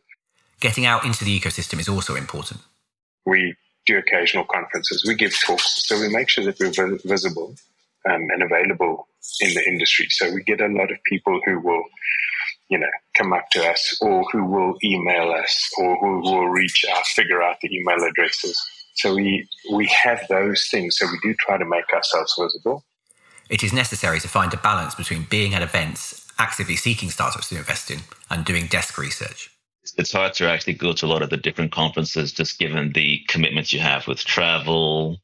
Getting 0.59 0.85
out 0.85 1.05
into 1.05 1.25
the 1.25 1.39
ecosystem 1.39 1.79
is 1.79 1.89
also 1.89 2.15
important. 2.15 2.61
We 3.25 3.55
do 3.87 3.97
occasional 3.97 4.45
conferences. 4.45 5.03
We 5.07 5.15
give 5.15 5.33
talks, 5.39 5.87
so 5.87 5.99
we 5.99 6.09
make 6.09 6.29
sure 6.29 6.43
that 6.45 6.59
we're 6.59 6.97
visible 7.05 7.55
um, 8.09 8.27
and 8.31 8.43
available 8.43 9.07
in 9.41 9.53
the 9.53 9.67
industry. 9.67 10.07
So 10.09 10.31
we 10.31 10.43
get 10.43 10.61
a 10.61 10.67
lot 10.67 10.91
of 10.91 10.97
people 11.05 11.39
who 11.45 11.59
will, 11.59 11.83
you 12.69 12.77
know, 12.77 12.87
come 13.15 13.33
up 13.33 13.49
to 13.51 13.65
us 13.65 13.97
or 14.01 14.23
who 14.31 14.45
will 14.45 14.75
email 14.83 15.31
us 15.31 15.69
or 15.77 15.97
who 15.99 16.21
will 16.21 16.47
reach 16.47 16.83
out, 16.93 17.05
figure 17.05 17.41
out 17.41 17.57
the 17.61 17.73
email 17.75 18.03
addresses 18.03 18.61
so 18.97 19.13
we 19.13 19.47
we 19.71 19.87
have 20.03 20.27
those 20.27 20.67
things. 20.69 20.97
So 20.97 21.05
we 21.07 21.19
do 21.21 21.33
try 21.35 21.57
to 21.57 21.65
make 21.65 21.91
ourselves 21.93 22.35
visible. 22.39 22.83
It 23.49 23.63
is 23.63 23.71
necessary 23.71 24.19
to 24.19 24.27
find 24.27 24.53
a 24.53 24.57
balance 24.57 24.95
between 24.95 25.27
being 25.29 25.53
at 25.53 25.61
events, 25.61 26.27
actively 26.37 26.75
seeking 26.75 27.09
startups 27.09 27.49
to 27.49 27.57
invest 27.57 27.91
in, 27.91 27.99
and 28.29 28.43
doing 28.43 28.67
desk 28.67 28.97
research. 28.97 29.51
It's 29.97 30.11
hard 30.11 30.33
to 30.35 30.49
actually 30.49 30.73
go 30.73 30.91
to 30.93 31.05
a 31.05 31.07
lot 31.07 31.21
of 31.21 31.29
the 31.29 31.37
different 31.37 31.71
conferences, 31.71 32.33
just 32.33 32.59
given 32.59 32.91
the 32.91 33.21
commitments 33.29 33.71
you 33.71 33.79
have 33.79 34.05
with 34.07 34.19
travel, 34.19 35.17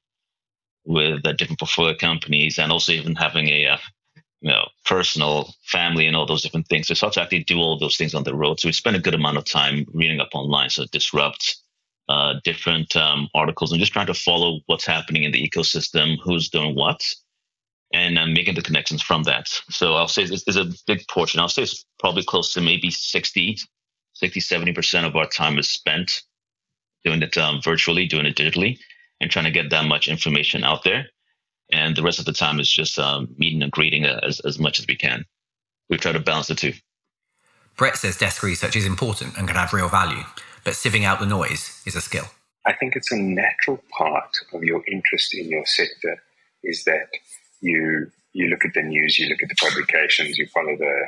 with 0.86 1.24
the 1.24 1.34
different 1.34 1.60
portfolio 1.60 1.98
companies, 1.98 2.60
and 2.60 2.72
also 2.72 2.94
even 2.94 3.16
having 3.16 3.50
a 3.50 3.68
uh, 3.68 3.78
you 4.44 4.52
know 4.52 4.68
personal 4.86 5.54
family 5.64 6.06
and 6.06 6.16
all 6.16 6.26
those 6.26 6.44
different 6.44 6.68
things. 6.68 6.88
So 6.88 6.92
it's 6.92 7.02
hard 7.02 7.14
to 7.14 7.22
actually 7.22 7.46
do 7.46 7.58
all 7.58 7.80
those 7.80 7.96
things 7.98 8.14
on 8.14 8.24
the 8.24 8.36
road. 8.36 8.60
So 8.60 8.68
we 8.68 8.74
spend 8.74 8.96
a 8.96 9.00
good 9.00 9.16
amount 9.16 9.38
of 9.38 9.46
time 9.46 9.86
reading 9.94 10.20
up 10.20 10.30
online, 10.34 10.70
so 10.70 10.86
disrupt 10.92 11.58
uh, 12.10 12.36
different 12.44 12.96
um, 12.98 13.30
articles 13.34 13.72
and 13.72 13.80
just 13.80 13.94
trying 13.94 14.08
to 14.08 14.14
follow 14.14 14.60
what's 14.66 14.86
happening 14.86 15.24
in 15.24 15.32
the 15.32 15.50
ecosystem, 15.50 16.18
who's 16.22 16.50
doing 16.50 16.76
what, 16.76 17.02
and 17.94 18.20
uh, 18.20 18.26
making 18.28 18.56
the 18.56 18.62
connections 18.62 19.02
from 19.02 19.24
that. 19.24 19.48
So 19.70 19.94
I'll 19.94 20.10
say 20.10 20.26
this 20.26 20.44
is 20.46 20.58
a 20.58 20.70
big 20.88 21.08
portion. 21.08 21.40
I'll 21.40 21.48
say 21.48 21.64
it's 21.64 21.86
probably 22.00 22.24
close 22.26 22.54
to 22.54 22.62
maybe 22.62 22.92
60, 22.92 23.58
60, 24.14 24.40
70% 24.42 25.08
of 25.08 25.16
our 25.16 25.28
time 25.28 25.58
is 25.58 25.70
spent 25.70 26.22
doing 27.06 27.22
it 27.22 27.38
um, 27.38 27.62
virtually, 27.64 28.08
doing 28.08 28.26
it 28.26 28.36
digitally, 28.36 28.78
and 29.22 29.32
trying 29.32 29.46
to 29.46 29.52
get 29.52 29.70
that 29.70 29.86
much 29.86 30.10
information 30.10 30.66
out 30.66 30.84
there. 30.84 31.08
And 31.74 31.96
the 31.96 32.04
rest 32.04 32.20
of 32.20 32.26
the 32.26 32.34
time 32.34 32.60
is 32.60 32.72
just 32.72 33.00
um, 33.00 33.34
meeting 33.38 33.64
and 33.64 33.72
greeting 33.72 34.06
as, 34.06 34.40
as 34.42 34.60
much 34.60 34.80
as 34.80 34.86
we 34.88 34.96
can. 34.96 35.26
We 35.90 35.98
try 35.98 36.12
to 36.12 36.20
balance 36.20 36.48
the 36.48 36.56
two. 36.56 36.74
Brett 37.76 37.98
says 37.98 38.18
desk 38.18 38.44
research 38.44 38.76
is 38.76 38.86
important 38.86 39.38
and 39.38 39.48
can 39.48 39.58
have 39.58 39.74
real 39.74 39.90
value 39.90 40.24
but 40.64 40.74
sieving 40.74 41.04
out 41.04 41.20
the 41.20 41.26
noise 41.26 41.82
is 41.86 41.96
a 41.96 42.02
skill. 42.02 42.26
I 42.66 42.74
think 42.74 42.96
it's 42.96 43.12
a 43.12 43.18
natural 43.18 43.84
part 43.98 44.32
of 44.54 44.64
your 44.64 44.84
interest 44.88 45.34
in 45.34 45.50
your 45.50 45.66
sector 45.66 46.22
is 46.64 46.86
that 46.86 47.08
you 47.62 48.10
you 48.32 48.48
look 48.48 48.66
at 48.66 48.74
the 48.74 48.82
news, 48.82 49.20
you 49.20 49.30
look 49.30 49.44
at 49.44 49.50
the 49.50 49.56
publications, 49.56 50.38
you 50.38 50.48
follow 50.48 50.76
the 50.78 51.08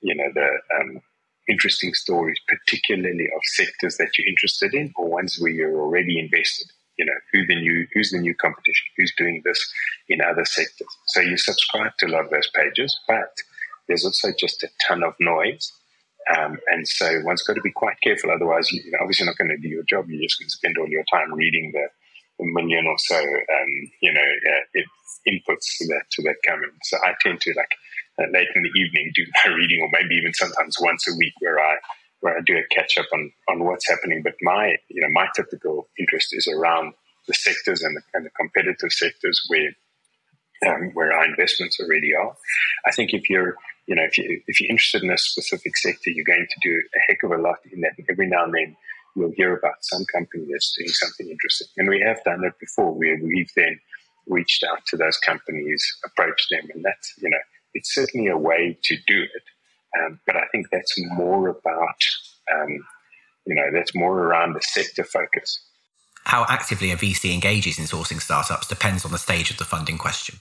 you 0.00 0.14
know 0.14 0.30
the 0.34 0.48
um, 0.80 1.00
interesting 1.48 1.94
stories, 1.94 2.38
particularly 2.48 3.28
of 3.34 3.42
sectors 3.44 3.96
that 3.96 4.18
you're 4.18 4.26
interested 4.26 4.74
in 4.74 4.92
or 4.96 5.08
ones 5.08 5.38
where 5.38 5.52
you're 5.52 5.80
already 5.80 6.18
invested. 6.18 6.66
You 6.98 7.06
know 7.06 7.18
who 7.32 7.46
the 7.46 7.54
new 7.54 7.86
who's 7.94 8.10
the 8.10 8.18
new 8.18 8.34
competition, 8.34 8.86
who's 8.96 9.12
doing 9.16 9.42
this 9.44 9.60
in 10.08 10.20
other 10.20 10.44
sectors. 10.44 10.88
So 11.06 11.20
you 11.20 11.36
subscribe 11.36 11.92
to 11.98 12.06
a 12.06 12.08
lot 12.08 12.24
of 12.24 12.30
those 12.30 12.50
pages, 12.54 12.98
but 13.06 13.32
there's 13.86 14.04
also 14.04 14.28
just 14.38 14.62
a 14.62 14.68
ton 14.86 15.02
of 15.02 15.14
noise 15.20 15.72
um, 16.36 16.58
and 16.68 16.86
so 16.86 17.20
one's 17.24 17.42
got 17.42 17.54
to 17.54 17.62
be 17.62 17.72
quite 17.72 18.00
careful. 18.02 18.30
Otherwise, 18.30 18.70
you, 18.72 18.82
are 18.94 19.02
obviously 19.02 19.26
not 19.26 19.38
going 19.38 19.50
to 19.50 19.56
do 19.56 19.68
your 19.68 19.84
job. 19.84 20.08
You're 20.08 20.22
just 20.22 20.38
going 20.38 20.48
to 20.48 20.56
spend 20.56 20.76
all 20.78 20.88
your 20.88 21.04
time 21.10 21.32
reading 21.32 21.72
the, 21.72 21.88
the 22.38 22.52
million 22.52 22.86
or 22.86 22.98
so, 22.98 23.16
um, 23.16 23.90
you 24.02 24.12
know, 24.12 24.20
uh, 24.20 24.80
inputs 25.26 25.78
to 25.78 25.86
that, 25.88 26.04
to 26.12 26.22
that 26.22 26.36
coming. 26.46 26.70
So 26.82 26.98
I 26.98 27.14
tend 27.20 27.40
to 27.40 27.54
like 27.56 27.72
uh, 28.20 28.30
late 28.32 28.48
in 28.54 28.62
the 28.62 28.80
evening 28.80 29.12
do 29.14 29.24
my 29.44 29.54
reading 29.54 29.80
or 29.80 29.88
maybe 29.92 30.16
even 30.16 30.34
sometimes 30.34 30.76
once 30.80 31.08
a 31.08 31.16
week 31.16 31.32
where 31.40 31.58
I, 31.58 31.76
where 32.20 32.36
I 32.36 32.40
do 32.44 32.56
a 32.56 32.74
catch 32.74 32.98
up 32.98 33.06
on, 33.12 33.30
on 33.48 33.64
what's 33.64 33.88
happening. 33.88 34.22
But 34.22 34.34
my, 34.42 34.76
you 34.88 35.00
know, 35.00 35.08
my 35.12 35.28
typical 35.34 35.88
interest 35.98 36.28
is 36.32 36.48
around 36.48 36.94
the 37.26 37.34
sectors 37.34 37.82
and 37.82 37.96
the, 37.96 38.02
and 38.14 38.26
the 38.26 38.30
competitive 38.30 38.90
sectors 38.90 39.40
where, 39.48 39.70
um, 40.66 40.90
where 40.94 41.12
our 41.12 41.24
investments 41.24 41.78
already 41.80 42.14
are. 42.14 42.34
I 42.86 42.90
think 42.90 43.12
if 43.12 43.28
you're 43.30 43.56
you 43.88 43.94
know, 43.94 44.02
if 44.02 44.18
you 44.18 44.40
if 44.46 44.60
you're 44.60 44.70
interested 44.70 45.02
in 45.02 45.10
a 45.10 45.16
specific 45.16 45.76
sector, 45.78 46.10
you're 46.10 46.24
going 46.24 46.46
to 46.48 46.60
do 46.62 46.82
a 46.94 47.00
heck 47.08 47.22
of 47.22 47.30
a 47.32 47.38
lot 47.38 47.56
in 47.72 47.80
that. 47.80 47.92
Every 48.10 48.28
now 48.28 48.44
and 48.44 48.54
then, 48.54 48.76
you'll 49.16 49.32
hear 49.34 49.56
about 49.56 49.76
some 49.80 50.04
company 50.14 50.46
that's 50.52 50.76
doing 50.76 50.90
something 50.90 51.28
interesting, 51.28 51.68
and 51.78 51.88
we 51.88 52.04
have 52.06 52.22
done 52.22 52.42
that 52.42 52.58
before. 52.60 52.92
Where 52.92 53.18
we've 53.20 53.50
then 53.56 53.80
reached 54.26 54.62
out 54.70 54.84
to 54.88 54.98
those 54.98 55.16
companies, 55.16 55.82
approached 56.04 56.48
them, 56.50 56.68
and 56.74 56.84
that's 56.84 57.14
you 57.18 57.30
know, 57.30 57.38
it's 57.72 57.94
certainly 57.94 58.28
a 58.28 58.36
way 58.36 58.78
to 58.82 58.96
do 59.06 59.22
it. 59.22 59.42
Um, 59.98 60.20
but 60.26 60.36
I 60.36 60.46
think 60.52 60.66
that's 60.70 60.94
more 61.12 61.48
about 61.48 62.02
um, 62.54 62.78
you 63.48 63.54
know, 63.54 63.70
that's 63.72 63.94
more 63.94 64.18
around 64.18 64.52
the 64.52 64.60
sector 64.62 65.04
focus. 65.04 65.58
How 66.24 66.44
actively 66.48 66.92
a 66.92 66.96
VC 66.96 67.32
engages 67.32 67.78
in 67.78 67.86
sourcing 67.86 68.20
startups 68.20 68.68
depends 68.68 69.04
on 69.04 69.12
the 69.12 69.18
stage 69.18 69.50
of 69.50 69.56
the 69.56 69.64
funding 69.64 69.96
question. 69.96 70.38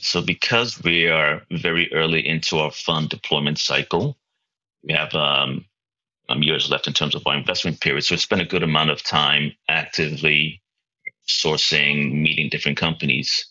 So, 0.00 0.22
because 0.22 0.82
we 0.82 1.06
are 1.06 1.42
very 1.50 1.92
early 1.92 2.26
into 2.26 2.58
our 2.58 2.70
fund 2.70 3.10
deployment 3.10 3.58
cycle, 3.58 4.16
we 4.82 4.94
have 4.94 5.14
um, 5.14 5.66
um, 6.28 6.42
years 6.42 6.70
left 6.70 6.86
in 6.86 6.92
terms 6.92 7.14
of 7.14 7.22
our 7.26 7.36
investment 7.36 7.80
period. 7.80 8.02
So, 8.02 8.14
we 8.14 8.18
spend 8.18 8.40
a 8.40 8.46
good 8.46 8.62
amount 8.62 8.90
of 8.90 9.04
time 9.04 9.52
actively 9.68 10.62
sourcing, 11.28 12.14
meeting 12.14 12.48
different 12.48 12.78
companies. 12.78 13.46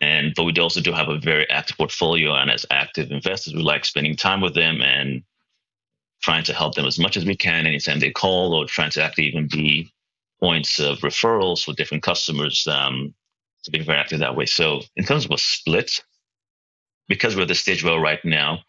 And 0.00 0.32
but 0.34 0.44
we 0.44 0.52
also 0.58 0.80
do 0.80 0.92
have 0.92 1.08
a 1.08 1.18
very 1.18 1.48
active 1.50 1.76
portfolio, 1.76 2.34
and 2.34 2.50
as 2.50 2.64
active 2.70 3.10
investors, 3.10 3.54
we 3.54 3.62
like 3.62 3.84
spending 3.84 4.16
time 4.16 4.40
with 4.40 4.54
them 4.54 4.80
and 4.80 5.22
trying 6.22 6.44
to 6.44 6.54
help 6.54 6.74
them 6.74 6.86
as 6.86 6.98
much 6.98 7.16
as 7.16 7.24
we 7.24 7.36
can 7.36 7.66
anytime 7.66 7.98
they 7.98 8.10
call, 8.10 8.54
or 8.54 8.66
trying 8.66 8.90
to 8.90 9.02
actually 9.02 9.26
even 9.26 9.48
be 9.48 9.92
points 10.40 10.78
of 10.78 10.98
referrals 10.98 11.64
for 11.64 11.74
different 11.74 12.02
customers 12.02 12.66
um, 12.68 13.12
to 13.64 13.70
be 13.70 13.80
very 13.80 13.98
active 13.98 14.20
that 14.20 14.36
way. 14.36 14.46
So 14.46 14.82
in 14.96 15.04
terms 15.04 15.24
of 15.24 15.32
a 15.32 15.38
split, 15.38 16.00
because 17.08 17.34
we're 17.34 17.42
at 17.42 17.48
the 17.48 17.54
stage 17.54 17.82
we're 17.82 18.00
right 18.00 18.24
now, 18.24 18.60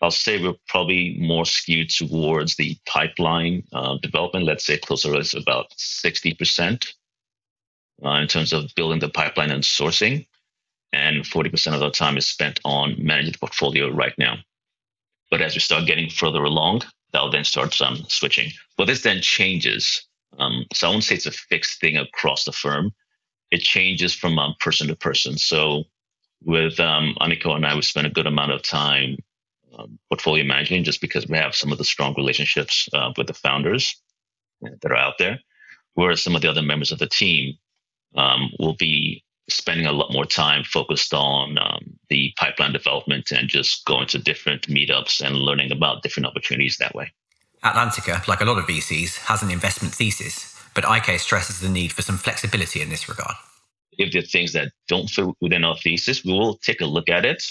I'll 0.00 0.10
say 0.10 0.40
we're 0.40 0.54
probably 0.68 1.16
more 1.18 1.46
skewed 1.46 1.90
towards 1.90 2.56
the 2.56 2.76
pipeline 2.86 3.64
uh, 3.72 3.96
development. 4.02 4.44
Let's 4.44 4.66
say 4.66 4.76
closer 4.76 5.10
to 5.10 5.38
about 5.38 5.70
60% 5.70 6.86
uh, 8.04 8.10
in 8.10 8.28
terms 8.28 8.52
of 8.52 8.70
building 8.76 9.00
the 9.00 9.08
pipeline 9.08 9.50
and 9.50 9.62
sourcing. 9.62 10.26
And 10.92 11.24
40% 11.24 11.74
of 11.74 11.82
our 11.82 11.90
time 11.90 12.16
is 12.16 12.28
spent 12.28 12.60
on 12.64 12.94
managing 12.98 13.32
the 13.32 13.38
portfolio 13.38 13.90
right 13.90 14.14
now. 14.18 14.38
But 15.30 15.42
as 15.42 15.54
we 15.54 15.60
start 15.60 15.86
getting 15.86 16.08
further 16.08 16.44
along, 16.44 16.82
that'll 17.12 17.30
then 17.30 17.44
start 17.44 17.80
um, 17.82 17.96
switching. 18.08 18.50
But 18.76 18.86
this 18.86 19.02
then 19.02 19.20
changes. 19.20 20.06
Um, 20.38 20.64
so 20.72 20.88
I 20.88 20.90
won't 20.90 21.04
say 21.04 21.16
it's 21.16 21.26
a 21.26 21.32
fixed 21.32 21.80
thing 21.80 21.96
across 21.96 22.44
the 22.44 22.52
firm. 22.52 22.92
It 23.50 23.60
changes 23.60 24.14
from 24.14 24.38
um, 24.38 24.54
person 24.60 24.88
to 24.88 24.96
person. 24.96 25.36
So 25.38 25.84
with 26.44 26.78
um, 26.80 27.16
Aniko 27.20 27.54
and 27.56 27.66
I, 27.66 27.74
we 27.74 27.82
spend 27.82 28.06
a 28.06 28.10
good 28.10 28.26
amount 28.26 28.52
of 28.52 28.62
time 28.62 29.16
um, 29.76 29.98
portfolio 30.08 30.44
managing 30.44 30.84
just 30.84 31.00
because 31.00 31.26
we 31.26 31.36
have 31.36 31.54
some 31.54 31.72
of 31.72 31.78
the 31.78 31.84
strong 31.84 32.14
relationships 32.16 32.88
uh, 32.92 33.12
with 33.16 33.26
the 33.26 33.34
founders 33.34 34.00
that 34.60 34.90
are 34.90 34.96
out 34.96 35.14
there. 35.18 35.38
Whereas 35.94 36.22
some 36.22 36.36
of 36.36 36.42
the 36.42 36.48
other 36.48 36.62
members 36.62 36.92
of 36.92 36.98
the 36.98 37.08
team 37.08 37.54
um, 38.16 38.50
will 38.58 38.74
be 38.74 39.24
spending 39.48 39.86
a 39.86 39.92
lot 39.92 40.12
more 40.12 40.24
time 40.24 40.64
focused 40.64 41.14
on 41.14 41.58
um, 41.58 41.98
the 42.08 42.32
pipeline 42.36 42.72
development 42.72 43.30
and 43.30 43.48
just 43.48 43.84
going 43.84 44.06
to 44.08 44.18
different 44.18 44.68
meetups 44.68 45.20
and 45.24 45.36
learning 45.36 45.70
about 45.70 46.02
different 46.02 46.26
opportunities 46.26 46.76
that 46.78 46.94
way. 46.94 47.10
Atlantica, 47.64 48.26
like 48.28 48.40
a 48.40 48.44
lot 48.44 48.58
of 48.58 48.64
VCs, 48.64 49.16
has 49.18 49.42
an 49.42 49.50
investment 49.50 49.94
thesis, 49.94 50.54
but 50.74 50.84
IK 50.84 51.18
stresses 51.20 51.60
the 51.60 51.68
need 51.68 51.92
for 51.92 52.02
some 52.02 52.18
flexibility 52.18 52.80
in 52.80 52.90
this 52.90 53.08
regard. 53.08 53.34
If 53.92 54.12
there 54.12 54.22
are 54.22 54.26
things 54.26 54.52
that 54.52 54.72
don't 54.88 55.08
fit 55.08 55.26
within 55.40 55.64
our 55.64 55.76
thesis, 55.76 56.24
we 56.24 56.32
will 56.32 56.58
take 56.58 56.80
a 56.80 56.86
look 56.86 57.08
at 57.08 57.24
it. 57.24 57.42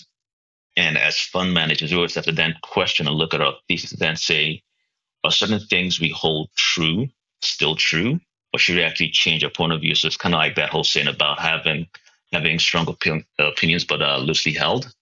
And 0.77 0.97
as 0.97 1.17
fund 1.17 1.53
managers, 1.53 1.91
we 1.91 1.97
always 1.97 2.15
have 2.15 2.25
to 2.25 2.31
then 2.31 2.55
question 2.61 3.07
and 3.07 3.15
look 3.15 3.33
at 3.33 3.41
our 3.41 3.53
thesis 3.67 3.93
and 3.93 3.99
then 3.99 4.15
say, 4.15 4.61
are 5.23 5.31
certain 5.31 5.59
things 5.59 5.99
we 5.99 6.09
hold 6.09 6.49
true 6.55 7.07
still 7.41 7.75
true? 7.75 8.19
Or 8.55 8.57
should 8.57 8.75
we 8.75 8.83
actually 8.83 9.09
change 9.09 9.43
our 9.43 9.49
point 9.49 9.73
of 9.73 9.81
view? 9.81 9.93
So 9.95 10.07
it's 10.07 10.15
kind 10.15 10.33
of 10.33 10.39
like 10.39 10.55
that 10.55 10.69
whole 10.69 10.85
saying 10.85 11.09
about 11.09 11.39
having 11.39 11.87
having 12.31 12.57
strong 12.57 12.87
opinion, 12.87 13.25
opinions 13.37 13.83
but 13.83 14.01
uh, 14.01 14.17
loosely 14.17 14.53
held. 14.53 14.93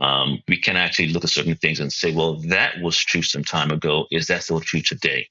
Um, 0.00 0.42
we 0.48 0.56
can 0.60 0.76
actually 0.76 1.10
look 1.10 1.22
at 1.22 1.30
certain 1.30 1.54
things 1.54 1.78
and 1.78 1.92
say, 1.92 2.12
well, 2.12 2.34
that 2.48 2.80
was 2.82 2.98
true 2.98 3.22
some 3.22 3.44
time 3.44 3.70
ago. 3.70 4.06
Is 4.10 4.26
that 4.26 4.42
still 4.42 4.58
true 4.58 4.80
today? 4.80 5.28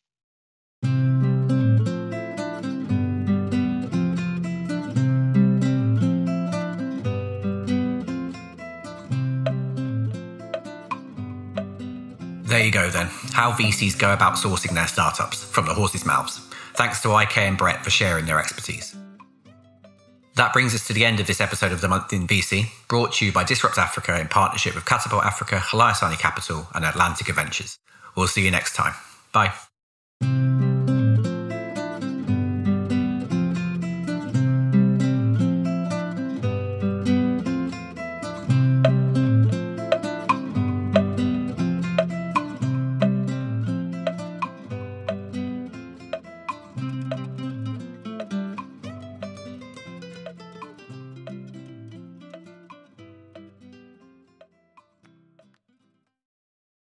There 12.46 12.64
you 12.64 12.72
go, 12.72 12.90
then. 12.90 13.08
How 13.34 13.52
VCs 13.52 14.00
go 14.00 14.14
about 14.14 14.36
sourcing 14.36 14.74
their 14.74 14.88
startups 14.88 15.44
from 15.44 15.66
the 15.66 15.74
horse's 15.74 16.06
mouths. 16.06 16.47
Thanks 16.78 17.02
to 17.02 17.18
IK 17.18 17.40
and 17.40 17.58
Brett 17.58 17.84
for 17.84 17.90
sharing 17.90 18.26
their 18.28 18.40
expertise. 18.40 18.96
That 20.36 20.54
brings 20.54 20.76
us 20.76 20.86
to 20.86 20.94
the 20.94 21.06
end 21.06 21.20
of 21.20 21.26
this 21.26 21.42
episode 21.42 21.72
of 21.72 21.82
The 21.82 21.88
Month 21.88 22.14
in 22.14 22.28
VC, 22.28 22.68
brought 22.88 23.14
to 23.14 23.26
you 23.26 23.32
by 23.32 23.44
Disrupt 23.44 23.80
Africa 23.80 24.20
in 24.22 24.28
partnership 24.28 24.76
with 24.76 24.86
Katapult 24.86 25.26
Africa, 25.26 25.56
Hlayisani 25.56 26.20
Capital, 26.20 26.68
and 26.76 26.86
Atlantica 26.86 27.34
Ventures. 27.34 27.80
We'll 28.16 28.28
see 28.28 28.46
you 28.46 28.52
next 28.52 28.76
time. 28.76 28.94
Bye. 29.34 30.47